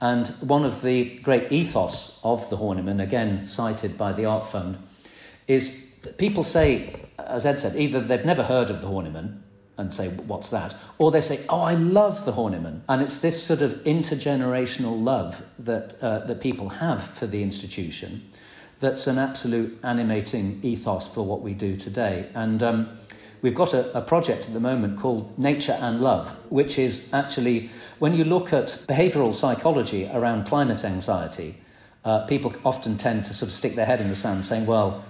And 0.00 0.28
one 0.40 0.64
of 0.64 0.82
the 0.82 1.18
great 1.18 1.50
ethos 1.50 2.20
of 2.24 2.48
the 2.50 2.56
Horniman, 2.56 3.02
again 3.02 3.44
cited 3.44 3.98
by 3.98 4.12
the 4.12 4.24
Art 4.24 4.46
Fund, 4.46 4.78
is 5.48 5.96
people 6.16 6.44
say 6.44 6.94
as 7.18 7.44
Ed 7.44 7.58
said, 7.58 7.76
either 7.76 8.00
they've 8.00 8.24
never 8.24 8.44
heard 8.44 8.70
of 8.70 8.80
the 8.80 8.88
Horniman 8.88 9.40
and 9.76 9.92
say, 9.92 10.08
What's 10.08 10.50
that? 10.50 10.74
Or 10.98 11.10
they 11.10 11.20
say, 11.20 11.44
Oh, 11.48 11.62
I 11.62 11.74
love 11.74 12.24
the 12.24 12.32
Horniman. 12.32 12.80
And 12.88 13.02
it's 13.02 13.20
this 13.20 13.42
sort 13.42 13.60
of 13.60 13.72
intergenerational 13.84 15.02
love 15.02 15.44
that, 15.58 15.96
uh, 16.02 16.20
that 16.20 16.40
people 16.40 16.70
have 16.70 17.02
for 17.02 17.26
the 17.26 17.42
institution 17.42 18.28
that's 18.80 19.06
an 19.06 19.18
absolute 19.18 19.78
animating 19.82 20.60
ethos 20.62 21.08
for 21.08 21.24
what 21.24 21.40
we 21.40 21.54
do 21.54 21.76
today. 21.76 22.28
And 22.34 22.62
um, 22.62 22.98
we've 23.42 23.54
got 23.54 23.74
a, 23.74 23.96
a, 23.96 24.00
project 24.00 24.46
at 24.46 24.54
the 24.54 24.60
moment 24.60 24.98
called 24.98 25.38
Nature 25.38 25.76
and 25.80 26.00
Love, 26.00 26.30
which 26.50 26.78
is 26.78 27.12
actually, 27.12 27.70
when 27.98 28.14
you 28.14 28.24
look 28.24 28.52
at 28.52 28.66
behavioral 28.88 29.34
psychology 29.34 30.08
around 30.12 30.46
climate 30.46 30.84
anxiety, 30.84 31.56
uh, 32.04 32.24
people 32.26 32.52
often 32.64 32.96
tend 32.96 33.24
to 33.24 33.34
sort 33.34 33.48
of 33.48 33.54
stick 33.54 33.74
their 33.74 33.86
head 33.86 34.00
in 34.00 34.08
the 34.08 34.14
sand 34.14 34.44
saying, 34.44 34.66
Well, 34.66 35.04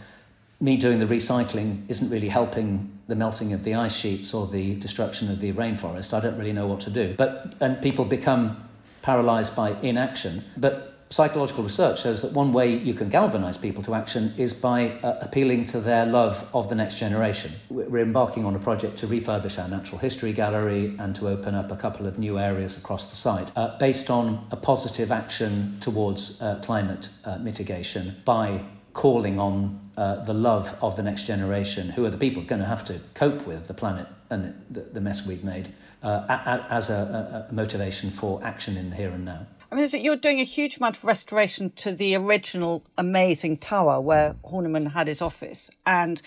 me 0.60 0.76
doing 0.76 0.98
the 0.98 1.06
recycling 1.06 1.88
isn't 1.88 2.10
really 2.10 2.30
helping 2.30 2.98
the 3.06 3.14
melting 3.14 3.52
of 3.52 3.62
the 3.62 3.74
ice 3.74 3.94
sheets 3.94 4.34
or 4.34 4.46
the 4.46 4.74
destruction 4.74 5.30
of 5.30 5.40
the 5.40 5.52
rainforest. 5.52 6.12
I 6.12 6.20
don't 6.20 6.36
really 6.36 6.52
know 6.52 6.66
what 6.66 6.80
to 6.80 6.90
do. 6.90 7.14
But 7.16 7.54
and 7.60 7.80
people 7.80 8.04
become 8.04 8.68
paralyzed 9.02 9.54
by 9.54 9.76
inaction. 9.82 10.42
But 10.56 10.97
psychological 11.10 11.64
research 11.64 12.02
shows 12.02 12.22
that 12.22 12.32
one 12.32 12.52
way 12.52 12.74
you 12.74 12.94
can 12.94 13.08
galvanize 13.08 13.56
people 13.56 13.82
to 13.82 13.94
action 13.94 14.32
is 14.36 14.52
by 14.52 14.90
uh, 14.90 15.18
appealing 15.20 15.64
to 15.66 15.80
their 15.80 16.04
love 16.06 16.48
of 16.52 16.68
the 16.68 16.74
next 16.74 16.98
generation. 16.98 17.52
We're 17.70 18.02
embarking 18.02 18.44
on 18.44 18.54
a 18.54 18.58
project 18.58 18.98
to 18.98 19.06
refurbish 19.06 19.62
our 19.62 19.68
natural 19.68 19.98
history 19.98 20.32
gallery 20.32 20.94
and 20.98 21.16
to 21.16 21.28
open 21.28 21.54
up 21.54 21.70
a 21.70 21.76
couple 21.76 22.06
of 22.06 22.18
new 22.18 22.38
areas 22.38 22.76
across 22.76 23.06
the 23.06 23.16
site 23.16 23.50
uh, 23.56 23.76
based 23.78 24.10
on 24.10 24.46
a 24.50 24.56
positive 24.56 25.10
action 25.10 25.78
towards 25.80 26.40
uh, 26.42 26.60
climate 26.62 27.10
uh, 27.24 27.38
mitigation 27.38 28.16
by 28.24 28.60
calling 28.92 29.38
on 29.38 29.80
uh, 29.96 30.24
the 30.24 30.34
love 30.34 30.76
of 30.82 30.96
the 30.96 31.02
next 31.02 31.24
generation, 31.24 31.90
who 31.90 32.04
are 32.04 32.10
the 32.10 32.18
people 32.18 32.42
going 32.42 32.60
to 32.60 32.66
have 32.66 32.84
to 32.84 33.00
cope 33.14 33.46
with 33.46 33.68
the 33.68 33.74
planet 33.74 34.06
and 34.30 34.54
the, 34.70 34.80
the 34.80 35.00
mess 35.00 35.26
we've 35.26 35.44
made, 35.44 35.72
uh, 36.02 36.66
as 36.70 36.90
a, 36.90 37.48
a 37.48 37.52
motivation 37.52 38.10
for 38.10 38.40
action 38.44 38.76
in 38.76 38.90
the 38.90 38.96
here 38.96 39.10
and 39.10 39.24
now. 39.24 39.46
I 39.70 39.74
mean, 39.74 39.88
you're 39.92 40.16
doing 40.16 40.40
a 40.40 40.44
huge 40.44 40.78
amount 40.78 40.96
of 40.96 41.04
restoration 41.04 41.70
to 41.76 41.92
the 41.92 42.14
original 42.14 42.84
amazing 42.96 43.58
tower 43.58 44.00
where 44.00 44.34
Horniman 44.44 44.92
had 44.92 45.08
his 45.08 45.20
office 45.20 45.70
and 45.86 46.22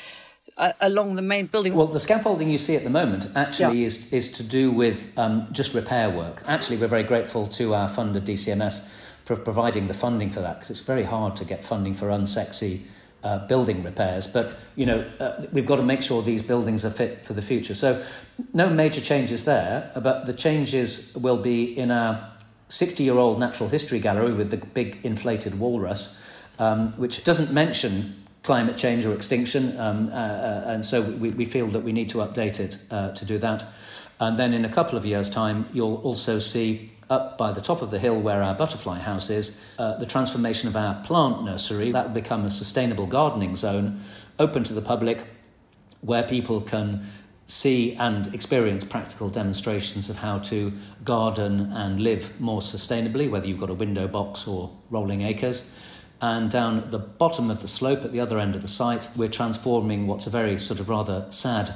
uh, 0.58 0.74
along 0.80 1.16
the 1.16 1.24
main 1.24 1.48
building. 1.48 1.74
Well, 1.74 1.88
the 1.88 2.00
scaffolding 2.00 2.50
you 2.50 2.60
see 2.60 2.76
at 2.76 2.84
the 2.84 2.90
moment 2.90 3.28
actually 3.36 3.80
yeah. 3.80 3.88
is, 3.88 4.14
is 4.14 4.32
to 4.34 4.44
do 4.44 4.72
with 4.72 5.18
um, 5.18 5.48
just 5.52 5.74
repair 5.74 6.10
work. 6.10 6.44
Actually, 6.46 6.78
we're 6.78 6.88
very 6.88 7.04
grateful 7.04 7.48
to 7.48 7.74
our 7.74 7.90
funder, 7.90 8.22
DCMS, 8.22 8.88
for 9.26 9.36
providing 9.36 9.88
the 9.88 9.94
funding 9.94 10.30
for 10.30 10.42
that 10.42 10.56
because 10.56 10.70
it's 10.70 10.82
very 10.82 11.04
hard 11.04 11.36
to 11.38 11.46
get 11.46 11.66
funding 11.66 11.96
for 11.96 12.10
unsexy 12.10 12.82
uh, 13.24 13.48
building 13.48 13.82
repairs. 13.82 14.28
But 14.28 14.56
you 14.76 14.86
know, 14.86 15.10
uh, 15.20 15.46
we've 15.52 15.66
got 15.66 15.78
to 15.78 15.84
make 15.84 16.02
sure 16.02 16.22
these 16.22 16.44
buildings 16.44 16.86
are 16.86 16.92
fit 16.92 17.26
for 17.26 17.34
the 17.34 17.42
future. 17.42 17.74
So, 17.74 18.04
no 18.54 18.70
major 18.70 19.02
changes 19.02 19.46
there. 19.46 19.92
But 19.96 20.26
the 20.26 20.34
changes 20.34 21.16
will 21.16 21.38
be 21.38 21.78
in 21.78 21.92
our 21.92 22.31
60 22.72 23.04
year 23.04 23.18
old 23.18 23.38
natural 23.38 23.68
history 23.68 24.00
gallery 24.00 24.32
with 24.32 24.50
the 24.50 24.58
big 24.58 24.98
inflated 25.04 25.60
walrus, 25.60 26.24
um, 26.58 26.94
which 26.94 27.24
doesn't 27.26 27.52
mention 27.52 28.24
climate 28.44 28.78
change 28.78 29.06
or 29.06 29.14
extinction. 29.14 29.78
Um, 29.78 30.08
uh, 30.08 30.12
uh, 30.12 30.64
and 30.68 30.86
so 30.86 31.02
we, 31.02 31.30
we 31.32 31.46
feel 31.46 31.68
that 31.68 31.82
we 31.82 31.92
need 31.92 32.08
to 32.10 32.20
update 32.20 32.60
it 32.60 32.78
uh, 32.90 33.12
to 33.12 33.26
do 33.26 33.38
that. 33.40 33.66
And 34.20 34.38
then 34.38 34.54
in 34.54 34.64
a 34.64 34.70
couple 34.70 34.98
of 34.98 35.06
years' 35.06 35.30
time, 35.30 35.68
you'll 35.74 35.98
also 35.98 36.40
see 36.40 36.92
up 37.10 37.38
by 37.38 37.52
the 37.52 37.60
top 37.60 37.82
of 37.82 37.92
the 37.92 38.00
hill 38.00 38.18
where 38.18 38.42
our 38.42 38.56
butterfly 38.56 39.00
house 39.00 39.30
is, 39.30 39.62
uh, 39.78 39.98
the 39.98 40.06
transformation 40.06 40.70
of 40.70 40.78
our 40.78 41.04
plant 41.04 41.44
nursery. 41.44 41.92
That 41.92 42.08
will 42.08 42.14
become 42.14 42.46
a 42.46 42.50
sustainable 42.50 43.06
gardening 43.06 43.58
zone 43.58 44.00
open 44.40 44.64
to 44.64 44.74
the 44.74 44.82
public 44.82 45.26
where 46.00 46.24
people 46.24 46.62
can 46.62 47.06
see 47.52 47.94
and 47.96 48.34
experience 48.34 48.86
practical 48.86 49.30
demonstrations 49.30 50.10
of 50.10 50.18
how 50.18 50.40
to 50.40 50.72
garden 51.04 51.72
and 51.74 52.00
live 52.00 52.40
more 52.40 52.62
sustainably, 52.62 53.30
whether 53.30 53.46
you've 53.46 53.60
got 53.60 53.70
a 53.70 53.74
window 53.74 54.08
box 54.08 54.48
or 54.48 54.72
rolling 54.90 55.22
acres. 55.22 55.70
And 56.22 56.50
down 56.50 56.78
at 56.78 56.92
the 56.92 57.00
bottom 57.00 57.52
of 57.52 57.62
the 57.62 57.68
slope 57.68 58.06
at 58.06 58.14
the 58.14 58.22
other 58.22 58.40
end 58.40 58.56
of 58.56 58.62
the 58.62 58.68
site, 58.68 59.10
we're 59.18 59.28
transforming 59.28 60.08
what's 60.08 60.28
a 60.28 60.30
very 60.30 60.58
sort 60.58 60.80
of 60.80 60.88
rather 60.88 61.26
sad 61.30 61.74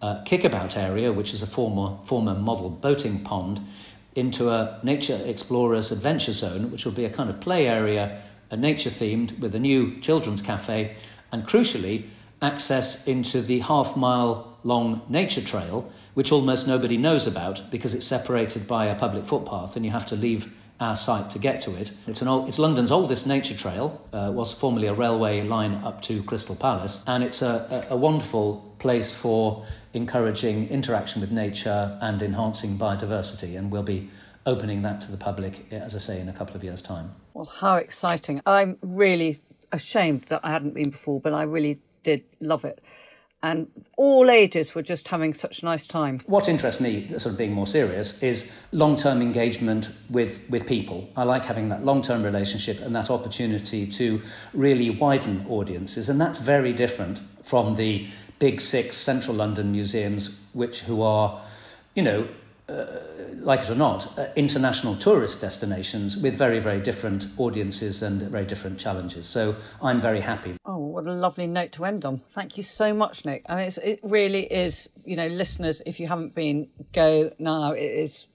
uh, 0.00 0.22
kickabout 0.24 0.76
area, 0.76 1.12
which 1.12 1.34
is 1.34 1.42
a 1.42 1.46
former, 1.46 1.98
former 2.04 2.34
model 2.34 2.70
boating 2.70 3.24
pond, 3.24 3.60
into 4.14 4.48
a 4.48 4.78
nature 4.82 5.20
explorers 5.24 5.90
adventure 5.90 6.32
zone, 6.32 6.70
which 6.70 6.84
will 6.84 6.92
be 6.92 7.04
a 7.04 7.10
kind 7.10 7.28
of 7.28 7.40
play 7.40 7.66
area, 7.66 8.22
a 8.50 8.56
nature 8.56 8.90
themed, 8.90 9.36
with 9.40 9.54
a 9.54 9.58
new 9.58 9.98
children's 10.00 10.40
cafe, 10.40 10.94
and 11.32 11.44
crucially, 11.46 12.04
access 12.40 13.08
into 13.08 13.40
the 13.40 13.60
half 13.60 13.96
mile 13.96 14.55
long 14.66 15.02
nature 15.08 15.40
trail, 15.40 15.90
which 16.14 16.32
almost 16.32 16.66
nobody 16.66 16.96
knows 16.96 17.26
about 17.26 17.70
because 17.70 17.94
it's 17.94 18.04
separated 18.04 18.66
by 18.66 18.86
a 18.86 18.98
public 18.98 19.24
footpath 19.24 19.76
and 19.76 19.84
you 19.84 19.92
have 19.92 20.04
to 20.06 20.16
leave 20.16 20.52
our 20.80 20.96
site 20.96 21.30
to 21.30 21.38
get 21.38 21.62
to 21.62 21.74
it. 21.76 21.92
It's, 22.06 22.20
an 22.20 22.28
old, 22.28 22.48
it's 22.48 22.58
London's 22.58 22.90
oldest 22.90 23.26
nature 23.26 23.54
trail, 23.54 24.04
uh, 24.12 24.30
was 24.34 24.52
formerly 24.52 24.88
a 24.88 24.92
railway 24.92 25.42
line 25.42 25.74
up 25.84 26.02
to 26.02 26.22
Crystal 26.24 26.56
Palace, 26.56 27.02
and 27.06 27.24
it's 27.24 27.40
a, 27.40 27.86
a, 27.88 27.94
a 27.94 27.96
wonderful 27.96 28.74
place 28.78 29.14
for 29.14 29.64
encouraging 29.94 30.68
interaction 30.68 31.22
with 31.22 31.32
nature 31.32 31.96
and 32.02 32.20
enhancing 32.20 32.76
biodiversity, 32.76 33.56
and 33.56 33.70
we'll 33.70 33.82
be 33.82 34.10
opening 34.44 34.82
that 34.82 35.00
to 35.02 35.10
the 35.10 35.16
public, 35.16 35.72
as 35.72 35.94
I 35.94 35.98
say, 35.98 36.20
in 36.20 36.28
a 36.28 36.32
couple 36.34 36.54
of 36.54 36.62
years' 36.62 36.82
time. 36.82 37.12
Well, 37.32 37.46
how 37.46 37.76
exciting! 37.76 38.42
I'm 38.44 38.76
really 38.82 39.40
ashamed 39.72 40.24
that 40.24 40.40
I 40.44 40.50
hadn't 40.50 40.74
been 40.74 40.90
before, 40.90 41.20
but 41.20 41.32
I 41.32 41.44
really 41.44 41.80
did 42.02 42.22
love 42.40 42.66
it 42.66 42.82
and 43.46 43.68
all 43.96 44.28
ages 44.28 44.74
were 44.74 44.82
just 44.82 45.06
having 45.08 45.32
such 45.32 45.62
a 45.62 45.64
nice 45.64 45.86
time. 45.86 46.20
What 46.26 46.48
interests 46.48 46.80
me, 46.80 47.08
sort 47.10 47.26
of 47.26 47.38
being 47.38 47.52
more 47.52 47.66
serious, 47.66 48.20
is 48.22 48.52
long 48.72 48.96
term 48.96 49.22
engagement 49.22 49.90
with, 50.10 50.44
with 50.50 50.66
people. 50.66 51.08
I 51.16 51.22
like 51.22 51.44
having 51.44 51.68
that 51.68 51.84
long 51.84 52.02
term 52.02 52.22
relationship 52.24 52.80
and 52.80 52.94
that 52.96 53.08
opportunity 53.08 53.86
to 53.86 54.20
really 54.52 54.90
widen 54.90 55.46
audiences, 55.48 56.08
and 56.08 56.20
that's 56.20 56.38
very 56.38 56.72
different 56.72 57.20
from 57.42 57.76
the 57.76 58.08
big 58.38 58.60
six 58.60 58.96
central 58.96 59.36
London 59.36 59.70
museums, 59.70 60.44
which 60.52 60.80
who 60.80 61.02
are, 61.02 61.40
you 61.94 62.02
know, 62.02 62.28
uh, 62.68 62.84
like 63.40 63.60
it 63.60 63.70
or 63.70 63.76
not, 63.76 64.18
uh, 64.18 64.26
international 64.34 64.96
tourist 64.96 65.40
destinations 65.40 66.16
with 66.16 66.34
very, 66.34 66.58
very 66.58 66.80
different 66.80 67.26
audiences 67.38 68.02
and 68.02 68.22
very 68.22 68.44
different 68.44 68.78
challenges. 68.78 69.26
So 69.26 69.54
I'm 69.82 70.00
very 70.00 70.20
happy. 70.20 70.56
Oh, 70.64 70.78
what 70.78 71.06
a 71.06 71.12
lovely 71.12 71.46
note 71.46 71.72
to 71.72 71.84
end 71.84 72.04
on. 72.04 72.22
Thank 72.32 72.56
you 72.56 72.62
so 72.62 72.92
much, 72.92 73.24
Nick. 73.24 73.44
I 73.48 73.56
mean, 73.56 73.70
it 73.84 74.00
really 74.02 74.44
is, 74.44 74.88
you 75.04 75.16
know, 75.16 75.28
listeners, 75.28 75.80
if 75.86 76.00
you 76.00 76.08
haven't 76.08 76.34
been, 76.34 76.68
go 76.92 77.30
now. 77.38 77.72
It 77.72 77.82
is 77.82 78.26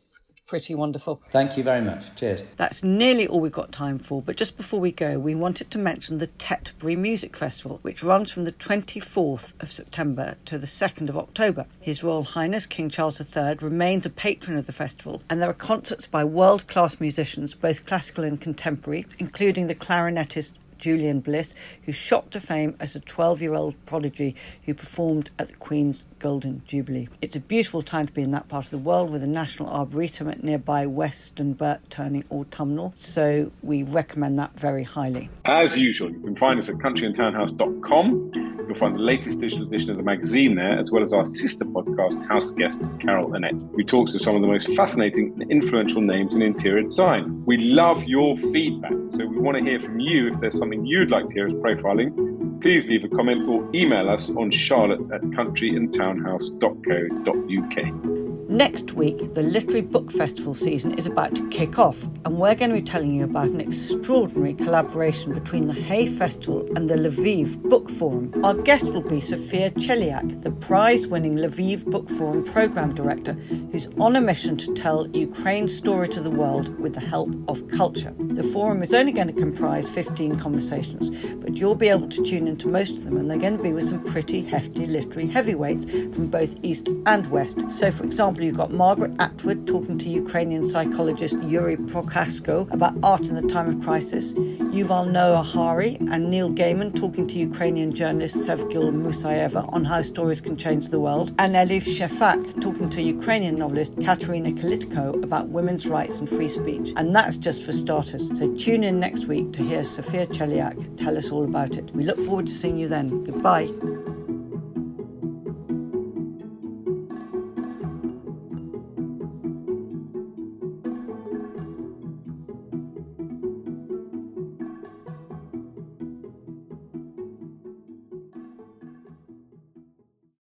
pretty 0.51 0.75
wonderful. 0.75 1.21
Thank 1.29 1.55
you 1.55 1.63
very 1.63 1.79
much. 1.79 2.13
Cheers. 2.17 2.43
That's 2.57 2.83
nearly 2.83 3.25
all 3.25 3.39
we've 3.39 3.53
got 3.53 3.71
time 3.71 3.97
for. 3.97 4.21
But 4.21 4.35
just 4.35 4.57
before 4.57 4.81
we 4.81 4.91
go, 4.91 5.17
we 5.17 5.33
wanted 5.33 5.71
to 5.71 5.77
mention 5.77 6.17
the 6.17 6.27
Tetbury 6.27 6.97
Music 6.97 7.37
Festival, 7.37 7.79
which 7.83 8.03
runs 8.03 8.33
from 8.33 8.43
the 8.43 8.51
24th 8.51 9.53
of 9.61 9.71
September 9.71 10.35
to 10.47 10.57
the 10.57 10.67
2nd 10.67 11.07
of 11.07 11.17
October. 11.17 11.67
His 11.79 12.03
Royal 12.03 12.25
Highness 12.25 12.65
King 12.65 12.89
Charles 12.89 13.21
III 13.21 13.59
remains 13.61 14.05
a 14.05 14.09
patron 14.09 14.57
of 14.57 14.65
the 14.65 14.73
festival, 14.73 15.23
and 15.29 15.41
there 15.41 15.49
are 15.49 15.53
concerts 15.53 16.05
by 16.05 16.25
world 16.25 16.67
class 16.67 16.99
musicians, 16.99 17.55
both 17.55 17.85
classical 17.85 18.25
and 18.25 18.41
contemporary, 18.41 19.05
including 19.19 19.67
the 19.67 19.73
clarinetist 19.73 20.51
Julian 20.81 21.21
Bliss, 21.21 21.53
who 21.83 21.93
shot 21.93 22.31
to 22.31 22.41
fame 22.41 22.75
as 22.79 22.95
a 22.95 22.99
12 22.99 23.41
year 23.41 23.53
old 23.53 23.75
prodigy 23.85 24.35
who 24.65 24.73
performed 24.73 25.29
at 25.39 25.47
the 25.47 25.55
Queen's 25.55 26.05
Golden 26.19 26.63
Jubilee. 26.67 27.07
It's 27.21 27.37
a 27.37 27.39
beautiful 27.39 27.81
time 27.81 28.07
to 28.07 28.13
be 28.13 28.21
in 28.21 28.31
that 28.31 28.49
part 28.49 28.65
of 28.65 28.71
the 28.71 28.77
world 28.77 29.09
with 29.09 29.23
a 29.23 29.27
National 29.27 29.69
Arboretum 29.69 30.27
at 30.27 30.43
nearby 30.43 30.85
Weston 30.85 31.21
Westonbirt 31.21 31.79
Turning 31.89 32.23
Autumnal, 32.31 32.93
so 32.95 33.51
we 33.61 33.83
recommend 33.83 34.39
that 34.39 34.57
very 34.59 34.83
highly. 34.83 35.29
As 35.45 35.77
usual, 35.77 36.11
you 36.11 36.19
can 36.19 36.35
find 36.35 36.57
us 36.57 36.69
at 36.69 36.75
countryandtownhouse.com. 36.75 38.31
You'll 38.71 38.75
find 38.75 38.95
the 38.95 38.99
latest 38.99 39.41
digital 39.41 39.67
edition 39.67 39.89
of 39.89 39.97
the 39.97 40.03
magazine 40.03 40.55
there, 40.55 40.79
as 40.79 40.91
well 40.91 41.03
as 41.03 41.11
our 41.11 41.25
sister 41.25 41.65
podcast, 41.65 42.25
House 42.29 42.51
Guest 42.51 42.81
Carol 43.01 43.33
Annette, 43.33 43.63
who 43.75 43.83
talks 43.83 44.13
to 44.13 44.19
some 44.19 44.35
of 44.35 44.41
the 44.41 44.47
most 44.47 44.73
fascinating 44.75 45.33
and 45.41 45.51
influential 45.51 45.99
names 45.99 46.35
in 46.35 46.41
interior 46.41 46.83
design. 46.83 47.43
We 47.45 47.57
love 47.57 48.03
your 48.05 48.37
feedback, 48.37 48.93
so 49.09 49.25
we 49.25 49.39
want 49.39 49.57
to 49.57 49.63
hear 49.63 49.79
from 49.79 49.99
you 49.99 50.29
if 50.29 50.39
there's 50.39 50.57
something 50.57 50.70
you'd 50.73 51.11
like 51.11 51.27
to 51.27 51.33
hear 51.33 51.47
us 51.47 51.53
profiling 51.53 52.41
please 52.61 52.87
leave 52.87 53.03
a 53.03 53.09
comment 53.09 53.49
or 53.49 53.67
email 53.73 54.07
us 54.07 54.29
on 54.29 54.51
charlotte 54.51 55.11
at 55.11 55.21
countryandtownhouse.co.uk. 55.21 58.10
Next 58.51 58.91
week, 58.91 59.33
the 59.33 59.43
Literary 59.43 59.79
Book 59.79 60.11
Festival 60.11 60.53
season 60.53 60.99
is 60.99 61.05
about 61.05 61.33
to 61.35 61.49
kick 61.51 61.79
off, 61.79 62.03
and 62.25 62.37
we're 62.37 62.53
going 62.53 62.71
to 62.71 62.81
be 62.81 62.85
telling 62.85 63.15
you 63.15 63.23
about 63.23 63.45
an 63.47 63.61
extraordinary 63.61 64.55
collaboration 64.55 65.33
between 65.33 65.67
the 65.67 65.73
Hay 65.73 66.05
Festival 66.05 66.67
and 66.75 66.89
the 66.89 66.95
Lviv 66.95 67.61
Book 67.61 67.89
Forum. 67.89 68.33
Our 68.43 68.55
guest 68.55 68.87
will 68.87 69.03
be 69.03 69.21
Sophia 69.21 69.71
Cheliak, 69.71 70.43
the 70.43 70.51
prize 70.51 71.07
winning 71.07 71.37
Lviv 71.37 71.85
Book 71.85 72.09
Forum 72.09 72.43
Programme 72.43 72.93
Director, 72.93 73.35
who's 73.71 73.87
on 73.97 74.17
a 74.17 74.21
mission 74.21 74.57
to 74.57 74.73
tell 74.73 75.07
Ukraine's 75.15 75.73
story 75.73 76.09
to 76.09 76.19
the 76.19 76.29
world 76.29 76.77
with 76.77 76.93
the 76.93 76.99
help 76.99 77.33
of 77.47 77.65
culture. 77.69 78.13
The 78.19 78.43
forum 78.43 78.83
is 78.83 78.93
only 78.93 79.13
going 79.13 79.27
to 79.27 79.33
comprise 79.33 79.87
15 79.87 80.37
conversations, 80.37 81.09
but 81.37 81.55
you'll 81.55 81.75
be 81.75 81.87
able 81.87 82.09
to 82.09 82.21
tune 82.25 82.49
into 82.49 82.67
most 82.67 82.97
of 82.97 83.05
them, 83.05 83.15
and 83.15 83.31
they're 83.31 83.37
going 83.37 83.55
to 83.55 83.63
be 83.63 83.71
with 83.71 83.87
some 83.87 84.03
pretty 84.03 84.43
hefty 84.43 84.87
literary 84.87 85.29
heavyweights 85.29 85.85
from 85.85 86.27
both 86.27 86.53
East 86.63 86.89
and 87.05 87.27
West. 87.27 87.57
So, 87.69 87.89
for 87.91 88.03
example, 88.03 88.40
you've 88.45 88.57
got 88.57 88.71
Margaret 88.71 89.11
Atwood 89.19 89.67
talking 89.67 89.97
to 89.97 90.09
Ukrainian 90.09 90.67
psychologist 90.69 91.37
Yuri 91.43 91.77
Prokhasko 91.77 92.71
about 92.71 92.93
art 93.03 93.27
in 93.27 93.35
the 93.35 93.47
time 93.47 93.69
of 93.69 93.83
crisis, 93.83 94.33
Yuval 94.33 95.11
Noah 95.11 95.43
Harari 95.43 95.97
and 96.11 96.29
Neil 96.29 96.49
Gaiman 96.49 96.95
talking 96.95 97.27
to 97.27 97.35
Ukrainian 97.35 97.93
journalist 97.93 98.35
Sevgil 98.35 98.91
Musayeva 98.91 99.71
on 99.73 99.85
how 99.85 100.01
stories 100.01 100.41
can 100.41 100.57
change 100.57 100.87
the 100.87 100.99
world, 100.99 101.33
and 101.39 101.55
Elif 101.55 101.83
Shafak 101.83 102.61
talking 102.61 102.89
to 102.89 103.01
Ukrainian 103.01 103.55
novelist 103.55 103.93
Katerina 104.01 104.51
Kalitko 104.51 105.23
about 105.23 105.49
women's 105.49 105.85
rights 105.87 106.19
and 106.19 106.29
free 106.29 106.49
speech. 106.49 106.93
And 106.95 107.15
that's 107.15 107.37
just 107.37 107.63
for 107.63 107.71
starters. 107.71 108.27
So 108.37 108.53
tune 108.55 108.83
in 108.83 108.99
next 108.99 109.25
week 109.25 109.51
to 109.53 109.63
hear 109.63 109.83
Sophia 109.83 110.27
Cheliak 110.27 110.97
tell 110.97 111.17
us 111.17 111.29
all 111.31 111.43
about 111.43 111.77
it. 111.77 111.93
We 111.95 112.03
look 112.03 112.17
forward 112.17 112.47
to 112.47 112.53
seeing 112.53 112.77
you 112.77 112.87
then. 112.87 113.23
Goodbye. 113.23 114.10